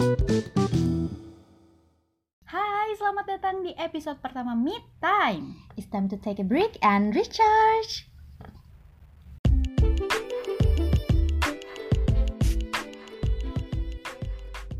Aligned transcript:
Hai, 0.00 0.08
selamat 2.96 3.36
datang 3.36 3.60
di 3.60 3.76
episode 3.76 4.16
pertama 4.24 4.56
Meet 4.56 4.80
Time. 4.96 5.60
It's 5.76 5.92
time 5.92 6.08
to 6.08 6.16
take 6.16 6.40
a 6.40 6.46
break 6.48 6.80
and 6.80 7.12
recharge. 7.12 8.08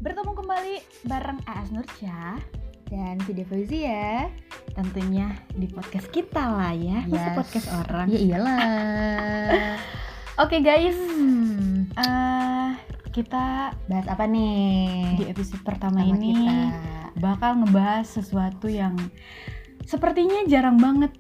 Bertemu 0.01 0.33
kembali 0.33 0.75
bareng 1.05 1.41
Aas 1.45 1.69
Nurca 1.69 2.41
Dan 2.89 3.21
video 3.23 3.45
Fauzia. 3.47 4.27
tentunya 4.71 5.35
di 5.51 5.67
podcast 5.67 6.07
kita 6.15 6.41
lah 6.47 6.71
ya. 6.71 7.03
Masa 7.05 7.35
Yes. 7.35 7.37
podcast 7.43 7.69
orang. 7.75 8.07
Ya 8.07 8.19
iyalah. 8.23 9.75
Oke 10.47 10.63
guys, 10.63 10.95
Hmm, 10.95 11.91
eh, 11.91 12.60
kita 13.11 13.75
bahas 13.91 14.07
apa 14.07 14.25
nih? 14.25 15.19
di 15.19 15.25
episode 15.27 15.63
pertama 15.67 16.01
Sama 16.03 16.11
ini 16.15 16.35
kita. 16.47 17.19
bakal 17.19 17.61
ngebahas 17.61 18.07
sesuatu 18.07 18.71
yang 18.71 18.95
sepertinya 19.85 20.47
jarang 20.47 20.79
banget. 20.79 21.11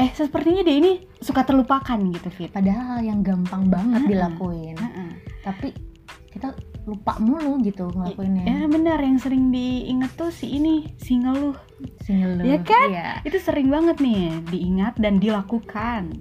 Eh, 0.00 0.08
sepertinya 0.16 0.64
dia 0.64 0.80
ini 0.80 1.04
suka 1.20 1.44
terlupakan 1.44 1.96
gitu, 1.96 2.28
Fit. 2.32 2.48
Padahal 2.48 2.96
hal 2.96 3.00
yang 3.04 3.20
gampang 3.20 3.68
banget 3.68 4.00
Mm-mm. 4.04 4.12
dilakuin. 4.12 4.76
Heeh. 4.80 5.10
Tapi 5.44 5.68
kita 6.32 6.56
lupa 6.88 7.20
mulu 7.20 7.60
gitu 7.60 7.92
ngelakuinnya. 7.92 8.44
Ya 8.48 8.60
benar 8.64 8.98
yang 9.04 9.20
sering 9.20 9.52
diinget 9.52 10.16
tuh 10.16 10.32
si 10.32 10.56
ini, 10.56 10.88
si 10.96 11.20
ngeluh. 11.20 11.56
Single 12.04 12.44
Ya 12.44 12.58
kan? 12.64 12.88
Iya. 12.88 13.10
Itu 13.24 13.36
sering 13.40 13.68
banget 13.68 14.00
nih 14.00 14.40
diingat 14.48 14.96
dan 14.96 15.20
dilakukan. 15.20 16.16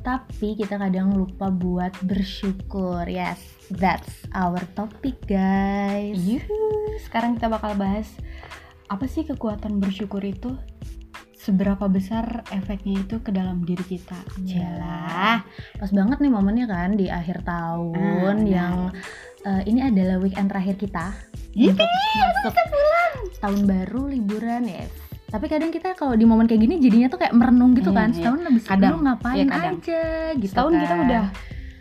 Tapi 0.00 0.56
kita 0.56 0.80
kadang 0.80 1.12
lupa 1.12 1.52
buat 1.52 1.92
bersyukur. 2.00 3.04
Yes, 3.04 3.36
that's 3.68 4.24
our 4.32 4.64
topic, 4.72 5.20
guys. 5.28 6.16
Yuhu, 6.16 6.96
sekarang 7.04 7.36
kita 7.36 7.52
bakal 7.52 7.76
bahas 7.76 8.08
apa 8.88 9.04
sih 9.04 9.28
kekuatan 9.28 9.76
bersyukur 9.76 10.24
itu? 10.24 10.56
Seberapa 11.36 11.88
besar 11.88 12.44
efeknya 12.52 13.00
itu 13.00 13.20
ke 13.20 13.32
dalam 13.32 13.64
diri 13.64 13.84
kita? 13.84 14.16
Ya. 14.44 14.72
Jalah. 14.72 15.36
Pas 15.76 15.90
banget 15.92 16.20
nih 16.20 16.32
momennya 16.32 16.66
kan 16.68 16.96
di 16.96 17.08
akhir 17.08 17.44
tahun 17.44 18.36
Ah, 18.44 18.48
yang 18.48 18.76
eh, 19.48 19.62
ini 19.68 19.80
adalah 19.84 20.20
weekend 20.20 20.52
terakhir 20.52 20.76
kita 20.76 21.16
Yippee, 21.56 21.80
untuk 21.80 21.88
masuk 22.44 22.54
tahun 23.40 23.60
baru 23.64 24.02
liburan 24.12 24.68
ya. 24.68 24.84
Tapi 25.30 25.46
kadang 25.46 25.70
kita 25.70 25.94
kalau 25.94 26.12
di 26.12 26.26
momen 26.26 26.44
kayak 26.44 26.58
gini 26.60 26.74
jadinya 26.76 27.06
tuh 27.06 27.18
kayak 27.18 27.30
merenung 27.32 27.70
gitu 27.72 27.90
Iya, 27.90 27.96
kan. 27.96 28.08
iya. 28.10 28.16
Setahun 28.18 28.40
lebih 28.42 28.62
Kadang, 28.66 28.90
lu 28.90 28.98
ngapain 29.00 29.36
iya, 29.36 29.44
kadang. 29.46 29.74
aja 29.78 30.02
gitu 30.34 30.50
Setahun 30.50 30.72
kita 30.76 30.90
kan. 30.90 31.04
udah 31.06 31.24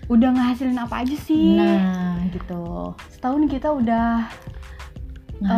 udah 0.09 0.29
ngehasilin 0.31 0.77
apa 0.79 0.95
aja 1.01 1.15
sih? 1.19 1.57
Nah, 1.57 2.17
gitu. 2.29 2.63
Setahun 3.09 3.41
kita 3.45 3.69
udah 3.71 4.07
Nah, 5.39 5.51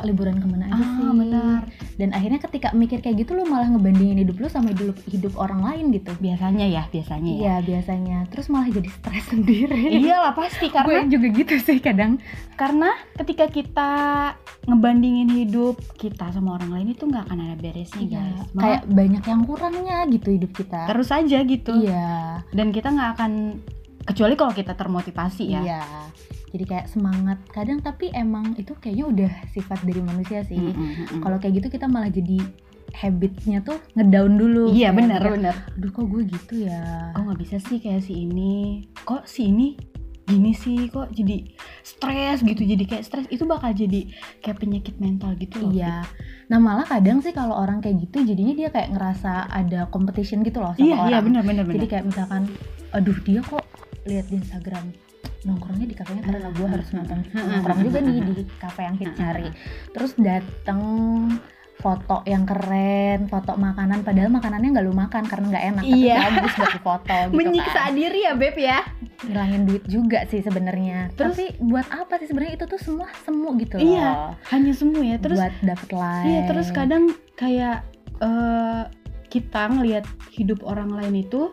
eh, 0.00 0.06
liburan 0.06 0.36
ke 0.36 0.46
mana 0.46 0.66
aja 0.66 0.74
ah, 0.74 0.88
sih? 0.94 1.04
benar. 1.12 1.60
Dan 1.94 2.08
akhirnya 2.10 2.40
ketika 2.40 2.68
mikir 2.72 2.98
kayak 2.98 3.20
gitu 3.20 3.32
lu 3.32 3.44
malah 3.44 3.68
ngebandingin 3.68 4.18
hidup 4.18 4.36
lu 4.36 4.46
sama 4.46 4.70
hidup 4.70 4.96
hidup 5.04 5.34
orang 5.34 5.60
lain 5.60 5.92
gitu. 5.92 6.12
biasanya 6.16 6.64
ya, 6.64 6.82
biasanya 6.86 7.28
ya. 7.28 7.38
Iya, 7.38 7.54
biasanya. 7.62 8.18
Terus 8.28 8.46
malah 8.46 8.68
jadi 8.68 8.88
stres 8.88 9.24
sendiri. 9.32 9.82
Iyalah 9.94 10.32
pasti 10.32 10.66
karena 10.74 10.88
Gue 10.98 11.10
juga 11.10 11.26
gitu 11.30 11.54
sih 11.58 11.78
kadang. 11.78 12.16
karena 12.54 12.90
ketika 13.14 13.46
kita 13.46 13.90
ngebandingin 14.64 15.30
hidup 15.30 15.78
kita 15.94 16.28
sama 16.28 16.54
orang 16.54 16.70
lain 16.70 16.88
itu 16.90 17.04
nggak 17.04 17.24
akan 17.24 17.38
ada 17.40 17.56
beresnya 17.56 18.02
Iya, 18.02 18.18
guys 18.18 18.40
Malah 18.50 18.58
kayak 18.58 18.82
banyak 18.90 19.24
yang 19.24 19.40
kurangnya 19.44 19.98
gitu 20.08 20.28
hidup 20.30 20.52
kita. 20.52 20.80
terus 20.86 21.08
aja 21.08 21.38
gitu 21.40 21.72
Iya. 21.78 22.42
dan 22.48 22.68
kita 22.68 22.88
nggak 22.88 23.10
akan 23.14 23.32
kecuali 24.02 24.34
kalau 24.34 24.52
kita 24.52 24.72
termotivasi 24.72 25.44
ya 25.48 25.60
Iya. 25.60 25.82
Jadi 26.48 26.64
kayak 26.64 26.86
semangat 26.88 27.38
kadang 27.46 27.78
tapi 27.78 28.08
emang 28.10 28.56
itu 28.56 28.72
kayaknya 28.74 29.04
udah 29.04 29.32
sifat 29.48 29.84
dari 29.84 30.00
manusia 30.00 30.40
sih. 30.42 30.56
Mm, 30.56 30.72
mm, 30.72 30.92
mm. 31.12 31.20
Kalau 31.20 31.36
kayak 31.36 31.54
gitu 31.56 31.68
kita 31.68 31.84
malah 31.84 32.08
jadi 32.08 32.40
habitnya 32.90 33.60
tuh 33.60 33.76
ngedown 33.92 34.32
dulu. 34.34 34.72
iya 34.72 34.88
benar 34.90 35.20
benar 35.20 35.52
Aduh 35.76 35.92
kok 35.92 36.08
gue 36.08 36.22
gitu 36.26 36.64
ya. 36.64 37.12
kok 37.12 37.20
nggak 37.20 37.36
bisa 37.38 37.56
sih 37.60 37.76
kayak 37.76 38.00
si 38.00 38.24
ini 38.24 38.80
kok 38.98 39.28
si 39.28 39.44
ini 39.46 39.76
gini 40.24 40.52
sih 40.52 40.88
kok 40.88 41.08
jadi 41.10 41.52
stres 41.82 42.40
gitu 42.40 42.60
jadi 42.60 42.84
kayak 42.84 43.00
stres 43.02 43.24
itu 43.28 43.44
bakal 43.44 43.72
jadi 43.72 44.08
kayak 44.40 44.56
penyakit 44.58 44.96
mental 44.96 45.36
gitu 45.36 45.56
loh 45.58 45.68
Iya. 45.70 46.04
Nah 46.48 46.58
malah 46.58 46.84
kadang 46.84 47.20
sih 47.20 47.30
kalau 47.30 47.52
orang 47.54 47.80
kayak 47.80 48.00
gitu 48.02 48.24
jadinya 48.24 48.56
dia 48.56 48.68
kayak 48.68 48.88
ngerasa 48.90 49.48
ada 49.48 49.84
competition 49.86 50.40
gitu 50.40 50.56
loh 50.58 50.72
sama 50.72 50.80
iya 50.82 50.96
orang. 50.96 51.08
iya 51.10 51.18
benar 51.20 51.42
benar 51.44 51.64
Jadi 51.68 51.86
kayak 51.86 52.04
misalkan, 52.06 52.48
aduh 52.90 53.16
dia 53.20 53.40
kok 53.42 53.67
lihat 54.08 54.26
di 54.26 54.36
Instagram 54.36 54.90
nongkrongnya 55.40 55.86
di 55.86 55.94
kafenya 55.94 56.22
karena 56.24 56.50
gue 56.50 56.66
harus 56.66 56.88
nonton 56.90 57.18
nongkrong 57.30 57.80
juga 57.80 57.98
nih 58.00 58.16
di 58.24 58.34
kafe 58.62 58.80
yang 58.82 58.96
hit 58.96 59.12
cari. 59.14 59.46
Terus 59.92 60.12
dateng 60.16 60.80
foto 61.78 62.26
yang 62.26 62.42
keren, 62.42 63.30
foto 63.30 63.54
makanan 63.54 64.02
padahal 64.02 64.34
makanannya 64.34 64.68
nggak 64.68 64.82
lu 64.82 64.90
makan 64.90 65.22
karena 65.22 65.46
nggak 65.46 65.64
enak 65.68 65.82
tapi 65.84 65.94
Iya. 66.02 66.16
bagus 66.34 66.52
buat 66.52 66.72
difoto 66.74 67.16
gitu 67.22 67.38
menyiksa 67.38 67.80
kan. 67.80 67.94
diri 67.94 68.20
ya 68.20 68.32
beb 68.34 68.56
ya 68.58 68.78
Ngilangin 69.18 69.62
duit 69.62 69.84
juga 69.86 70.18
sih 70.26 70.42
sebenarnya. 70.42 71.14
Terus- 71.14 71.34
Tapi 71.34 71.46
buat 71.60 71.86
apa 71.88 72.18
sih 72.18 72.26
sebenarnya 72.26 72.54
itu 72.56 72.66
tuh 72.66 72.78
semua 72.78 73.06
semu 73.20 73.54
gitu 73.56 73.78
loh. 73.78 73.82
Iya, 73.84 74.10
hanya 74.48 74.72
semua 74.74 75.02
ya 75.02 75.16
terus 75.18 75.38
buat 75.38 75.54
dapet 75.60 75.88
like. 75.92 76.24
Iya 76.24 76.40
terus 76.46 76.68
kadang 76.72 77.04
kayak 77.34 77.76
eh, 78.18 78.82
kita 79.28 79.62
ngelihat 79.68 80.02
hidup 80.32 80.64
orang 80.64 80.90
lain 80.90 81.14
itu 81.20 81.50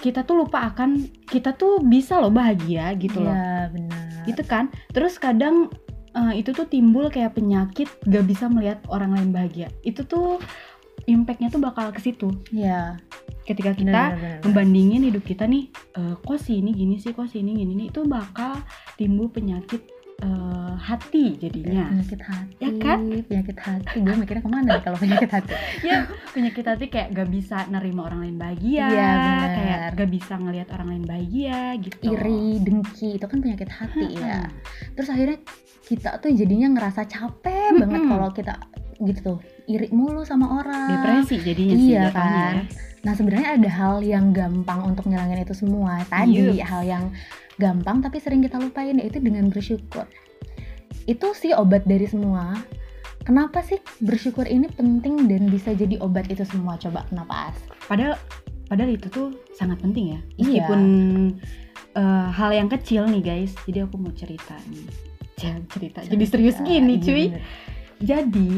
kita 0.00 0.24
tuh 0.24 0.42
lupa 0.42 0.64
akan 0.66 0.96
kita 1.28 1.52
tuh 1.52 1.78
bisa 1.78 2.16
loh 2.16 2.32
bahagia 2.32 2.96
gitu 2.96 3.20
loh 3.20 3.32
Iya, 3.32 3.68
benar. 3.68 4.24
gitu 4.24 4.42
kan 4.44 4.64
terus 4.90 5.16
kadang 5.16 5.68
eh, 6.10 6.40
itu 6.40 6.50
tuh 6.50 6.64
timbul 6.64 7.06
kayak 7.06 7.36
penyakit 7.36 7.86
gak 8.04 8.24
bisa 8.24 8.48
melihat 8.48 8.80
orang 8.88 9.12
lain 9.12 9.30
bahagia 9.30 9.68
itu 9.82 10.00
tuh 10.02 10.40
impactnya 11.04 11.48
tuh 11.48 11.60
bakal 11.60 11.92
ke 11.92 12.00
situ 12.00 12.28
Iya. 12.50 12.96
ketika 13.44 13.72
kita 13.72 14.14
benar, 14.14 14.16
benar. 14.16 14.40
membandingin 14.44 15.02
hidup 15.04 15.22
kita 15.22 15.44
nih 15.44 15.68
eh, 15.94 16.14
kok 16.16 16.38
sih 16.38 16.58
ini 16.58 16.72
gini 16.72 16.96
sih 16.96 17.12
kok 17.12 17.26
sih 17.26 17.40
ini 17.40 17.56
gini 17.56 17.72
nih 17.76 17.86
itu 17.88 18.04
bakal 18.04 18.56
timbul 18.94 19.28
penyakit 19.28 19.84
eh, 20.20 20.50
hati 20.76 21.24
jadinya 21.36 21.88
penyakit 21.90 22.20
hati 22.20 22.56
Ya 22.58 22.70
kan? 22.76 22.98
penyakit 23.22 23.58
hati 23.58 23.96
gue 23.98 24.14
mikirnya 24.14 24.40
ke 24.40 24.50
mana 24.50 24.68
nih 24.70 24.82
kalau 24.82 24.96
penyakit 24.96 25.30
hati 25.30 25.52
ya 25.88 25.98
penyakit 26.30 26.64
hati 26.64 26.84
kayak 26.86 27.08
gak 27.12 27.28
bisa 27.28 27.56
nerima 27.66 28.04
orang 28.04 28.20
lain 28.22 28.36
bahagia 28.36 28.86
Iya, 28.86 29.10
benar. 29.12 29.48
kayak 29.52 29.78
gak 29.94 30.10
bisa 30.10 30.32
ngelihat 30.34 30.68
orang 30.70 30.88
lain 30.90 31.04
bahagia 31.04 31.60
gitu 31.78 32.02
iri 32.10 32.44
dengki 32.58 33.08
itu 33.16 33.24
kan 33.24 33.38
penyakit 33.38 33.68
hati 33.68 34.06
ya 34.10 34.44
Mm-mm. 34.44 34.94
terus 34.94 35.08
akhirnya 35.08 35.38
kita 35.82 36.10
tuh 36.16 36.30
jadinya 36.30 36.68
ngerasa 36.70 37.02
capek 37.02 37.70
Mm-mm. 37.70 37.80
banget 37.80 38.02
kalau 38.06 38.28
kita 38.30 38.54
gitu 39.00 39.20
tuh 39.24 39.38
iri 39.64 39.88
mulu 39.90 40.22
sama 40.22 40.46
orang 40.54 40.92
depresi 40.92 41.40
jadinya 41.40 41.74
sih 41.74 41.88
Iya 41.90 42.02
jatuhnya 42.06 42.12
kan? 42.12 42.54
ya. 42.54 42.62
nah 43.00 43.12
sebenarnya 43.16 43.48
ada 43.54 43.70
hal 43.70 43.94
yang 44.02 44.26
gampang 44.30 44.80
untuk 44.86 45.04
ngilangin 45.04 45.40
itu 45.40 45.54
semua 45.54 46.04
tadi 46.06 46.36
Yups. 46.52 46.60
hal 46.62 46.82
yang 46.84 47.04
gampang 47.60 48.00
tapi 48.00 48.16
sering 48.16 48.40
kita 48.40 48.56
lupain 48.56 48.96
yaitu 48.96 49.20
dengan 49.20 49.52
bersyukur. 49.52 50.08
Itu 51.04 51.36
sih 51.36 51.52
obat 51.52 51.84
dari 51.84 52.08
semua. 52.08 52.56
Kenapa 53.20 53.60
sih 53.60 53.76
bersyukur 54.00 54.48
ini 54.48 54.72
penting 54.72 55.28
dan 55.28 55.52
bisa 55.52 55.76
jadi 55.76 56.00
obat 56.00 56.32
itu 56.32 56.40
semua? 56.48 56.80
Coba 56.80 57.04
kenapa 57.12 57.52
as? 57.52 57.58
Padahal 57.84 58.16
padahal 58.66 58.96
itu 58.96 59.06
tuh 59.12 59.28
sangat 59.52 59.76
penting 59.84 60.16
ya. 60.16 60.20
Iya. 60.34 60.64
meskipun 60.64 60.82
eh, 61.94 62.28
hal 62.32 62.50
yang 62.56 62.72
kecil 62.72 63.04
nih 63.04 63.20
guys. 63.20 63.52
Jadi 63.68 63.84
aku 63.84 64.00
mau 64.00 64.12
cerita 64.16 64.56
nih. 64.72 64.88
Jangan 65.36 65.62
cerita. 65.68 65.98
Jadi 66.08 66.24
serius 66.24 66.56
Cerita, 66.56 66.68
gini 66.68 66.94
iya 66.96 67.04
cuy. 67.04 67.24
bener. 67.28 67.42
jadi 68.00 68.52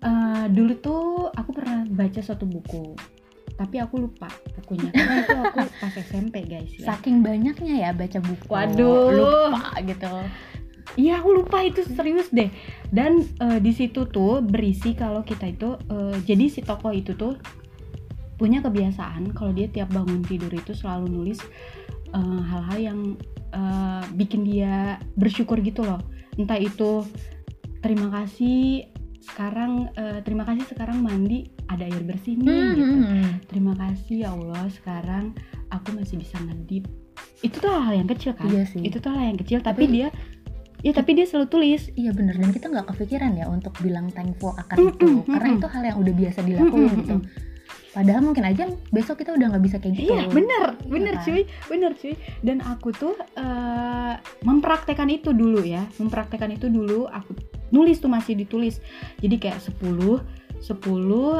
eh, 0.00 0.44
dulu 0.54 0.72
tuh 0.78 1.04
aku 1.34 1.50
pernah 1.50 1.82
baca 1.90 2.20
suatu 2.22 2.46
buku 2.46 2.94
tapi 3.60 3.76
aku 3.76 4.08
lupa 4.08 4.32
bukunya. 4.56 4.88
Karena 4.88 5.20
itu 5.20 5.36
aku 5.36 5.58
pas 5.84 5.94
SMP 6.00 6.48
guys 6.48 6.72
ya. 6.80 6.96
Saking 6.96 7.20
banyaknya 7.20 7.74
ya 7.76 7.90
baca 7.92 8.16
buku. 8.24 8.48
Waduh. 8.48 9.12
lupa 9.12 9.76
gitu. 9.84 10.12
Iya 10.96 11.20
aku 11.20 11.44
lupa 11.44 11.60
itu 11.60 11.84
serius 11.84 12.32
deh. 12.32 12.48
Dan 12.88 13.20
eh, 13.20 13.60
di 13.60 13.76
situ 13.76 14.08
tuh 14.08 14.40
berisi 14.40 14.96
kalau 14.96 15.20
kita 15.20 15.52
itu 15.52 15.76
eh, 15.92 16.16
jadi 16.24 16.48
si 16.48 16.64
tokoh 16.64 16.96
itu 16.96 17.12
tuh 17.12 17.36
punya 18.40 18.64
kebiasaan 18.64 19.36
kalau 19.36 19.52
dia 19.52 19.68
tiap 19.68 19.92
bangun 19.92 20.24
tidur 20.24 20.48
itu 20.48 20.72
selalu 20.72 21.12
nulis 21.12 21.44
eh, 22.16 22.40
hal-hal 22.48 22.78
yang 22.80 23.00
eh, 23.52 24.02
bikin 24.16 24.48
dia 24.48 24.96
bersyukur 25.20 25.60
gitu 25.60 25.84
loh. 25.84 26.00
Entah 26.40 26.56
itu 26.56 27.04
terima 27.84 28.08
kasih 28.08 28.88
sekarang 29.22 29.72
eh, 29.94 30.18
terima 30.20 30.42
kasih 30.42 30.64
sekarang 30.66 30.98
mandi 30.98 31.38
ada 31.66 31.82
air 31.82 32.00
bersih 32.00 32.34
nih 32.34 32.46
Hmm, 32.46 32.72
gitu 32.74 32.94
hmm, 32.94 33.06
hmm. 33.06 33.30
terima 33.46 33.72
kasih 33.74 34.16
ya 34.18 34.28
Allah 34.30 34.64
sekarang 34.70 35.24
aku 35.68 35.88
masih 35.92 36.16
bisa 36.16 36.40
ngedip 36.40 36.88
itu 37.40 37.56
tuh 37.56 37.68
hal 37.70 37.94
yang 37.94 38.08
kecil 38.08 38.32
kan 38.32 38.48
Iya 38.48 38.64
sih. 38.64 38.80
itu 38.80 38.96
tuh 38.96 39.10
hal 39.10 39.24
yang 39.26 39.38
kecil 39.38 39.60
tapi, 39.60 39.84
Tapi- 39.84 39.94
dia 39.94 40.08
ya 40.80 40.92
tapi 40.92 41.12
dia 41.12 41.24
selalu 41.24 41.46
tulis 41.50 41.92
Iya 41.92 42.10
bener 42.10 42.32
dan 42.34 42.48
kita 42.48 42.66
nggak 42.66 42.88
kepikiran 42.88 43.32
ya 43.34 43.46
untuk 43.46 43.76
bilang 43.78 44.08
thankful 44.08 44.52
akan 44.54 44.76
Mm, 44.78 44.88
itu 44.90 45.06
mm, 45.06 45.28
karena 45.28 45.48
mm, 45.50 45.56
itu 45.56 45.66
hal 45.68 45.82
yang 45.84 45.98
udah 45.98 46.14
biasa 46.16 46.38
dilakuin 46.40 46.72
Mm, 46.72 46.88
mm, 46.88 46.98
gitu. 46.98 47.14
mm. 47.14 47.24
padahal 47.90 48.22
mungkin 48.22 48.44
aja 48.46 48.62
besok 48.88 49.18
kita 49.18 49.34
udah 49.34 49.46
nggak 49.50 49.64
bisa 49.66 49.76
kayak 49.76 49.94
gitu 49.94 50.08
Iya 50.08 50.22
bener, 50.28 50.62
bener 50.86 51.14
kan? 51.16 51.24
cuy, 51.26 51.42
bener 51.66 51.92
cuy. 51.92 52.14
Dan 52.40 52.62
aku 52.62 52.88
tuh 52.92 53.18
eh, 53.34 54.14
mempraktekkan 54.40 55.10
itu 55.10 55.30
dulu 55.30 55.60
ya, 55.60 55.82
mempraktekkan 55.98 56.50
itu 56.50 56.70
dulu. 56.70 57.10
Aku 57.10 57.34
nulis 57.70 57.98
tuh 57.98 58.08
masih 58.08 58.34
ditulis. 58.34 58.78
Jadi 59.18 59.36
kayak 59.36 59.58
10 59.58 60.20
10 60.60 60.76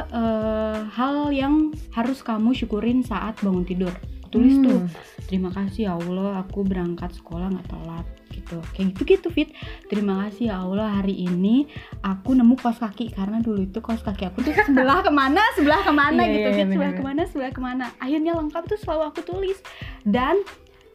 eh, 0.01 0.79
hal 0.89 1.17
yang 1.31 1.55
harus 1.91 2.21
kamu 2.21 2.51
syukurin 2.51 3.03
saat 3.03 3.37
bangun 3.39 3.63
tidur. 3.63 3.93
Tulis 4.31 4.57
Hmm. 4.57 4.65
tuh. 4.65 4.81
Terima 5.27 5.51
kasih 5.51 5.87
ya 5.87 5.93
Allah, 5.95 6.41
aku 6.41 6.63
berangkat 6.63 7.11
sekolah 7.13 7.51
nggak 7.51 7.67
telat 7.67 8.07
gitu. 8.31 8.63
Kayak 8.73 8.87
gitu 8.95 9.03
gitu 9.05 9.29
fit. 9.29 9.51
Terima 9.87 10.23
kasih 10.25 10.49
ya 10.49 10.63
Allah 10.63 11.03
hari 11.03 11.19
ini 11.19 11.67
aku 12.01 12.33
nemu 12.33 12.55
kaos 12.55 12.79
kaki 12.79 13.11
karena 13.11 13.43
dulu 13.43 13.67
itu 13.67 13.83
kaos 13.83 14.01
kaki 14.01 14.31
aku 14.31 14.41
tuh 14.41 14.55
sebelah 14.55 15.03
ke 15.07 15.11
mana, 15.11 15.43
sebelah 15.59 15.83
ke 15.83 15.91
mana 15.91 16.23
Iya, 16.23 16.31
gitu 16.33 16.49
iya, 16.49 16.55
fit. 16.55 16.63
iya, 16.63 16.73
Sebelah 16.73 16.93
ke 16.95 17.03
mana, 17.03 17.23
sebelah 17.27 17.51
ke 17.51 17.61
mana. 17.61 17.85
Akhirnya 17.99 18.33
lengkap 18.35 18.63
tuh 18.67 18.79
selalu 18.79 19.03
aku 19.11 19.21
tulis. 19.27 19.59
Dan 20.07 20.47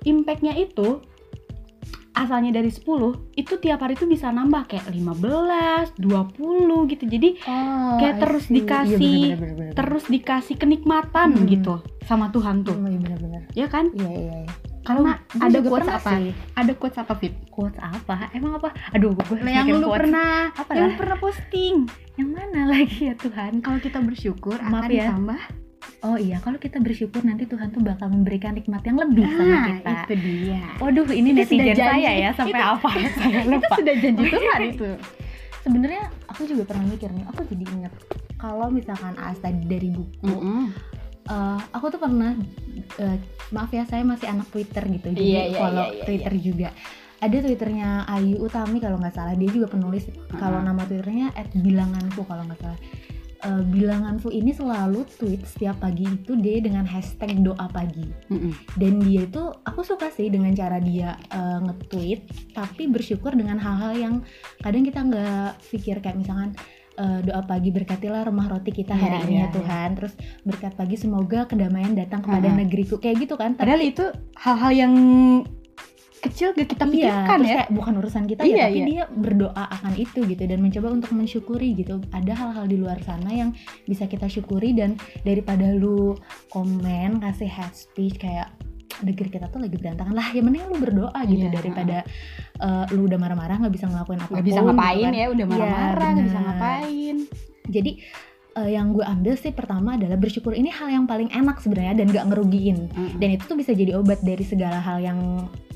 impactnya 0.02 0.56
itu 0.56 1.04
asalnya 2.16 2.52
dari 2.54 2.68
10 2.68 2.88
itu 3.36 3.54
tiap 3.56 3.80
hari 3.80 3.94
tuh 3.94 4.08
bisa 4.08 4.28
nambah 4.28 4.66
kayak 4.66 4.88
15, 4.88 5.94
20 5.96 6.40
gitu. 6.88 7.04
Jadi 7.06 7.30
Oh, 7.44 7.98
Kayak 7.98 8.16
terus. 8.20 8.44
Iya, 8.46 8.56
dikasih- 8.56 8.96
bener, 8.96 9.36
bener, 9.36 9.38
bener, 9.38 9.56
bener. 9.62 9.74
terus 9.76 10.04
dikasih 10.06 10.56
kenikmatan 10.56 11.30
Hmm. 11.34 11.46
gitu 11.46 11.76
sama 12.02 12.30
Tuhan 12.30 12.62
tuh. 12.62 12.74
Oh, 12.74 12.86
iya 12.86 12.98
bener-bener 12.98 13.42
Ya 13.54 13.68
kan? 13.68 13.92
iya 13.92 14.10
iya 14.10 14.36
iya 14.42 14.54
Karena 14.82 15.18
ada 15.34 15.60
quotes 15.60 15.90
apa? 15.90 16.12
sih. 16.14 16.30
Ada 16.54 16.72
quotes 16.74 16.98
apa 16.98 17.14
fit? 17.16 17.34
quotes 17.50 17.80
apa 17.80 18.30
emang 18.32 18.56
apa 18.56 18.70
aduh 18.92 19.12
gue 19.14 19.40
yang 19.44 19.66
lu 19.72 19.88
pernah 19.88 20.52
Apa 20.52 20.72
yang 20.74 20.92
lah? 20.92 20.98
pernah 20.98 21.18
posting. 21.18 21.88
yang 22.16 22.30
mana 22.30 22.68
lagi 22.72 23.08
ya 23.08 23.16
Tuhan 23.16 23.60
Kalau 23.60 23.80
kita 23.80 24.00
bersyukur 24.00 24.56
Maaf 24.58 24.86
akan 24.86 24.90
ya. 24.90 25.10
ditambah 25.10 25.42
oh 26.02 26.16
iya 26.16 26.38
kalau 26.38 26.56
kita 26.56 26.78
bersyukur 26.78 27.22
nanti 27.22 27.44
Tuhan 27.44 27.70
tuh 27.70 27.80
bakal 27.80 28.08
memberikan 28.08 28.54
nikmat 28.54 28.82
yang 28.82 28.98
lebih 28.98 29.26
sama 29.26 29.58
kita 29.70 29.90
Ah, 29.90 30.04
itu 30.04 30.16
dia. 30.18 30.62
Waduh, 30.78 31.06
ini 31.10 31.30
Itu 31.32 31.40
netizen 31.44 31.76
saya 31.76 32.12
ya 32.12 32.30
sampai 32.32 32.56
Itu- 32.56 32.72
apa? 32.72 32.90
saya 33.12 33.40
Itu 33.56 33.68
sudah 33.70 33.96
janji 33.96 34.24
Tuhan 34.28 34.60
itu. 34.68 34.90
Sebenarnya 35.60 36.04
aku 36.26 36.46
juga 36.46 36.64
pernah 36.64 36.86
mikir 36.86 37.10
nih, 37.10 37.26
aku 37.26 37.42
jadi 37.46 37.66
inget 37.68 37.94
kalau 38.36 38.68
misalkan 38.70 39.18
Aas 39.18 39.40
tadi 39.40 39.66
dari 39.66 39.90
buku, 39.90 40.30
eh, 41.26 41.60
aku 41.72 41.86
tuh 41.88 41.98
pernah 41.98 42.38
eh, 42.96 43.18
maaf 43.50 43.70
ya 43.70 43.82
saya 43.84 44.04
masih 44.04 44.28
anak 44.28 44.46
Twitter 44.50 44.86
gitu, 44.86 45.08
jadi 45.10 45.18
Iya, 45.18 45.44
iya, 45.48 45.58
follow 45.58 45.82
iya, 45.84 45.92
iya, 45.92 46.04
Twitter 46.06 46.34
juga. 46.38 46.70
Ada 47.16 47.42
twitternya 47.42 47.90
Ayu 48.06 48.38
Utami 48.38 48.78
kalau 48.78 49.00
nggak 49.00 49.16
salah, 49.16 49.34
dia 49.34 49.50
juga 49.50 49.66
penulis. 49.68 50.06
Kalau 50.30 50.60
Uh-uh. 50.60 50.68
nama 50.68 50.86
twitternya 50.86 51.34
@bilanganku 51.56 52.22
kalau 52.22 52.44
nggak 52.44 52.60
salah. 52.60 52.78
Eh, 53.46 53.62
bilanganku 53.62 54.34
ini 54.34 54.50
selalu 54.50 55.06
tweet 55.22 55.46
setiap 55.46 55.78
pagi 55.78 56.02
itu 56.10 56.34
dia 56.34 56.58
dengan 56.66 56.82
hashtag 56.82 57.46
doa 57.46 57.70
pagi. 57.70 58.10
dan 58.74 58.98
dia 59.06 59.30
itu 59.30 59.54
aku 59.62 59.86
suka 59.86 60.10
sih 60.10 60.34
dengan 60.34 60.50
cara 60.58 60.82
dia 60.82 61.14
eh, 61.30 61.60
nge-tweet 61.62 62.26
tapi 62.58 62.90
bersyukur 62.90 63.38
dengan 63.38 63.62
hal-hal 63.62 63.94
yang 63.94 64.16
kadang 64.66 64.82
kita 64.82 65.00
nggak 65.06 65.62
pikir 65.70 66.02
kayak 66.02 66.18
misalkan 66.18 66.58
eh, 66.98 67.22
doa 67.22 67.46
pagi 67.46 67.70
berkatilah 67.70 68.26
remah 68.26 68.50
roti 68.50 68.74
kita 68.74 68.98
hari 68.98 69.22
Iya, 69.22 69.26
ini 69.30 69.36
iya, 69.38 69.46
ya 69.46 69.54
Tuhan 69.54 69.90
terus 69.94 70.14
berkat 70.42 70.74
pagi 70.74 70.96
semoga 70.98 71.46
kedamaian 71.46 71.94
datang 71.94 72.26
kepada 72.26 72.50
Mm-mm. 72.50 72.66
negeriku 72.66 72.98
kayak 72.98 73.30
gitu 73.30 73.38
kan 73.38 73.54
Padahal 73.54 73.82
itu 73.86 74.10
hal-hal 74.42 74.72
yang 74.74 74.94
kecil 76.26 76.48
gak 76.52 76.68
kita 76.68 76.84
iya 76.84 76.92
pikirkan 76.92 77.36
terus 77.36 77.48
ya. 77.48 77.56
kayak 77.58 77.72
bukan 77.72 77.94
urusan 77.96 78.24
kita 78.26 78.42
Iya, 78.42 78.52
ya 78.52 78.64
tapi 78.64 78.76
iya. 78.76 78.86
dia 78.86 79.04
berdoa 79.10 79.64
akan 79.70 79.94
itu 79.96 80.20
gitu 80.24 80.44
dan 80.44 80.60
mencoba 80.60 80.88
untuk 80.92 81.12
mensyukuri 81.12 81.70
gitu 81.74 81.94
ada 82.10 82.34
hal-hal 82.34 82.66
di 82.66 82.76
luar 82.76 82.98
sana 83.00 83.30
yang 83.30 83.50
bisa 83.84 84.06
kita 84.06 84.26
syukuri 84.26 84.72
dan 84.72 84.94
daripada 85.22 85.70
lu 85.70 86.18
komen 86.50 87.20
kasih 87.20 87.48
hate 87.48 87.78
speech 87.80 88.18
kayak 88.18 88.50
negeri 88.98 89.28
kita 89.30 89.48
tuh 89.48 89.60
lagi 89.60 89.76
berantakan 89.76 90.14
lah 90.14 90.28
ya 90.30 90.40
mending 90.40 90.66
lu 90.66 90.78
berdoa 90.78 91.20
gitu 91.24 91.44
Iya. 91.44 91.52
daripada 91.54 91.98
eh, 92.58 92.86
lu 92.90 93.06
udah 93.06 93.18
marah-marah 93.18 93.56
nggak 93.58 93.74
bisa 93.74 93.86
ngelakuin 93.86 94.20
Gak 94.22 94.40
bisa 94.42 94.56
gitu 94.56 94.66
ngapain 94.66 95.04
kan. 95.04 95.12
ya, 95.14 95.26
udah 95.28 95.46
Iya, 95.46 95.52
marah-marah, 95.52 96.10
gak 96.10 96.24
bisa 96.24 96.32
bener. 96.34 96.48
ngapain. 96.48 97.16
jadi 97.68 97.92
eh, 98.56 98.70
yang 98.72 98.88
gue 98.90 99.04
ambil 99.04 99.36
sih 99.36 99.52
pertama 99.52 99.90
adalah 99.94 100.16
bersyukur 100.16 100.54
ini 100.54 100.70
hal 100.70 100.88
yang 100.88 101.04
paling 101.04 101.28
enak 101.30 101.60
sebenarnya 101.60 101.94
dan 101.94 102.08
gak 102.08 102.26
ngerugiin 102.26 102.88
dan 103.14 103.30
itu 103.30 103.44
tuh 103.44 103.58
bisa 103.58 103.72
jadi 103.72 103.96
obat 103.96 104.22
dari 104.22 104.42
segala 104.42 104.80
hal 104.80 104.98
yang 104.98 105.20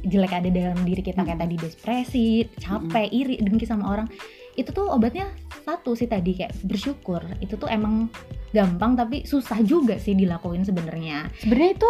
jelek 0.03 0.31
ada 0.31 0.49
dalam 0.49 0.79
diri 0.83 1.01
kita 1.01 1.21
kayak 1.23 1.39
tadi 1.39 1.55
depresi, 1.55 2.27
capek, 2.57 3.07
iri, 3.11 3.35
dengki 3.39 3.65
sama 3.65 3.91
orang. 3.91 4.07
Itu 4.55 4.71
tuh 4.71 4.91
obatnya 4.91 5.31
satu 5.63 5.95
sih 5.95 6.07
tadi 6.07 6.35
kayak 6.35 6.55
bersyukur. 6.63 7.23
Itu 7.39 7.55
tuh 7.55 7.67
emang 7.67 8.07
gampang 8.51 8.95
tapi 8.95 9.23
susah 9.23 9.59
juga 9.61 9.95
sih 9.97 10.15
dilakuin 10.15 10.63
sebenarnya. 10.63 11.29
sebenarnya 11.39 11.71
itu 11.75 11.89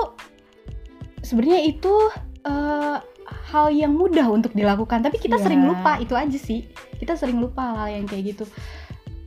sebenarnya 1.21 1.59
itu 1.67 1.93
eh, 2.43 2.97
hal 3.53 3.67
yang 3.69 3.93
mudah 3.93 4.25
untuk 4.25 4.55
dilakukan 4.55 5.05
tapi 5.05 5.21
kita 5.21 5.37
Iya. 5.37 5.43
sering 5.45 5.61
lupa 5.67 6.01
itu 6.01 6.17
aja 6.17 6.39
sih 6.39 6.65
kita 6.97 7.13
sering 7.13 7.37
lupa 7.37 7.85
hal 7.85 8.01
yang 8.01 8.05
kayak 8.09 8.33
gitu 8.33 8.45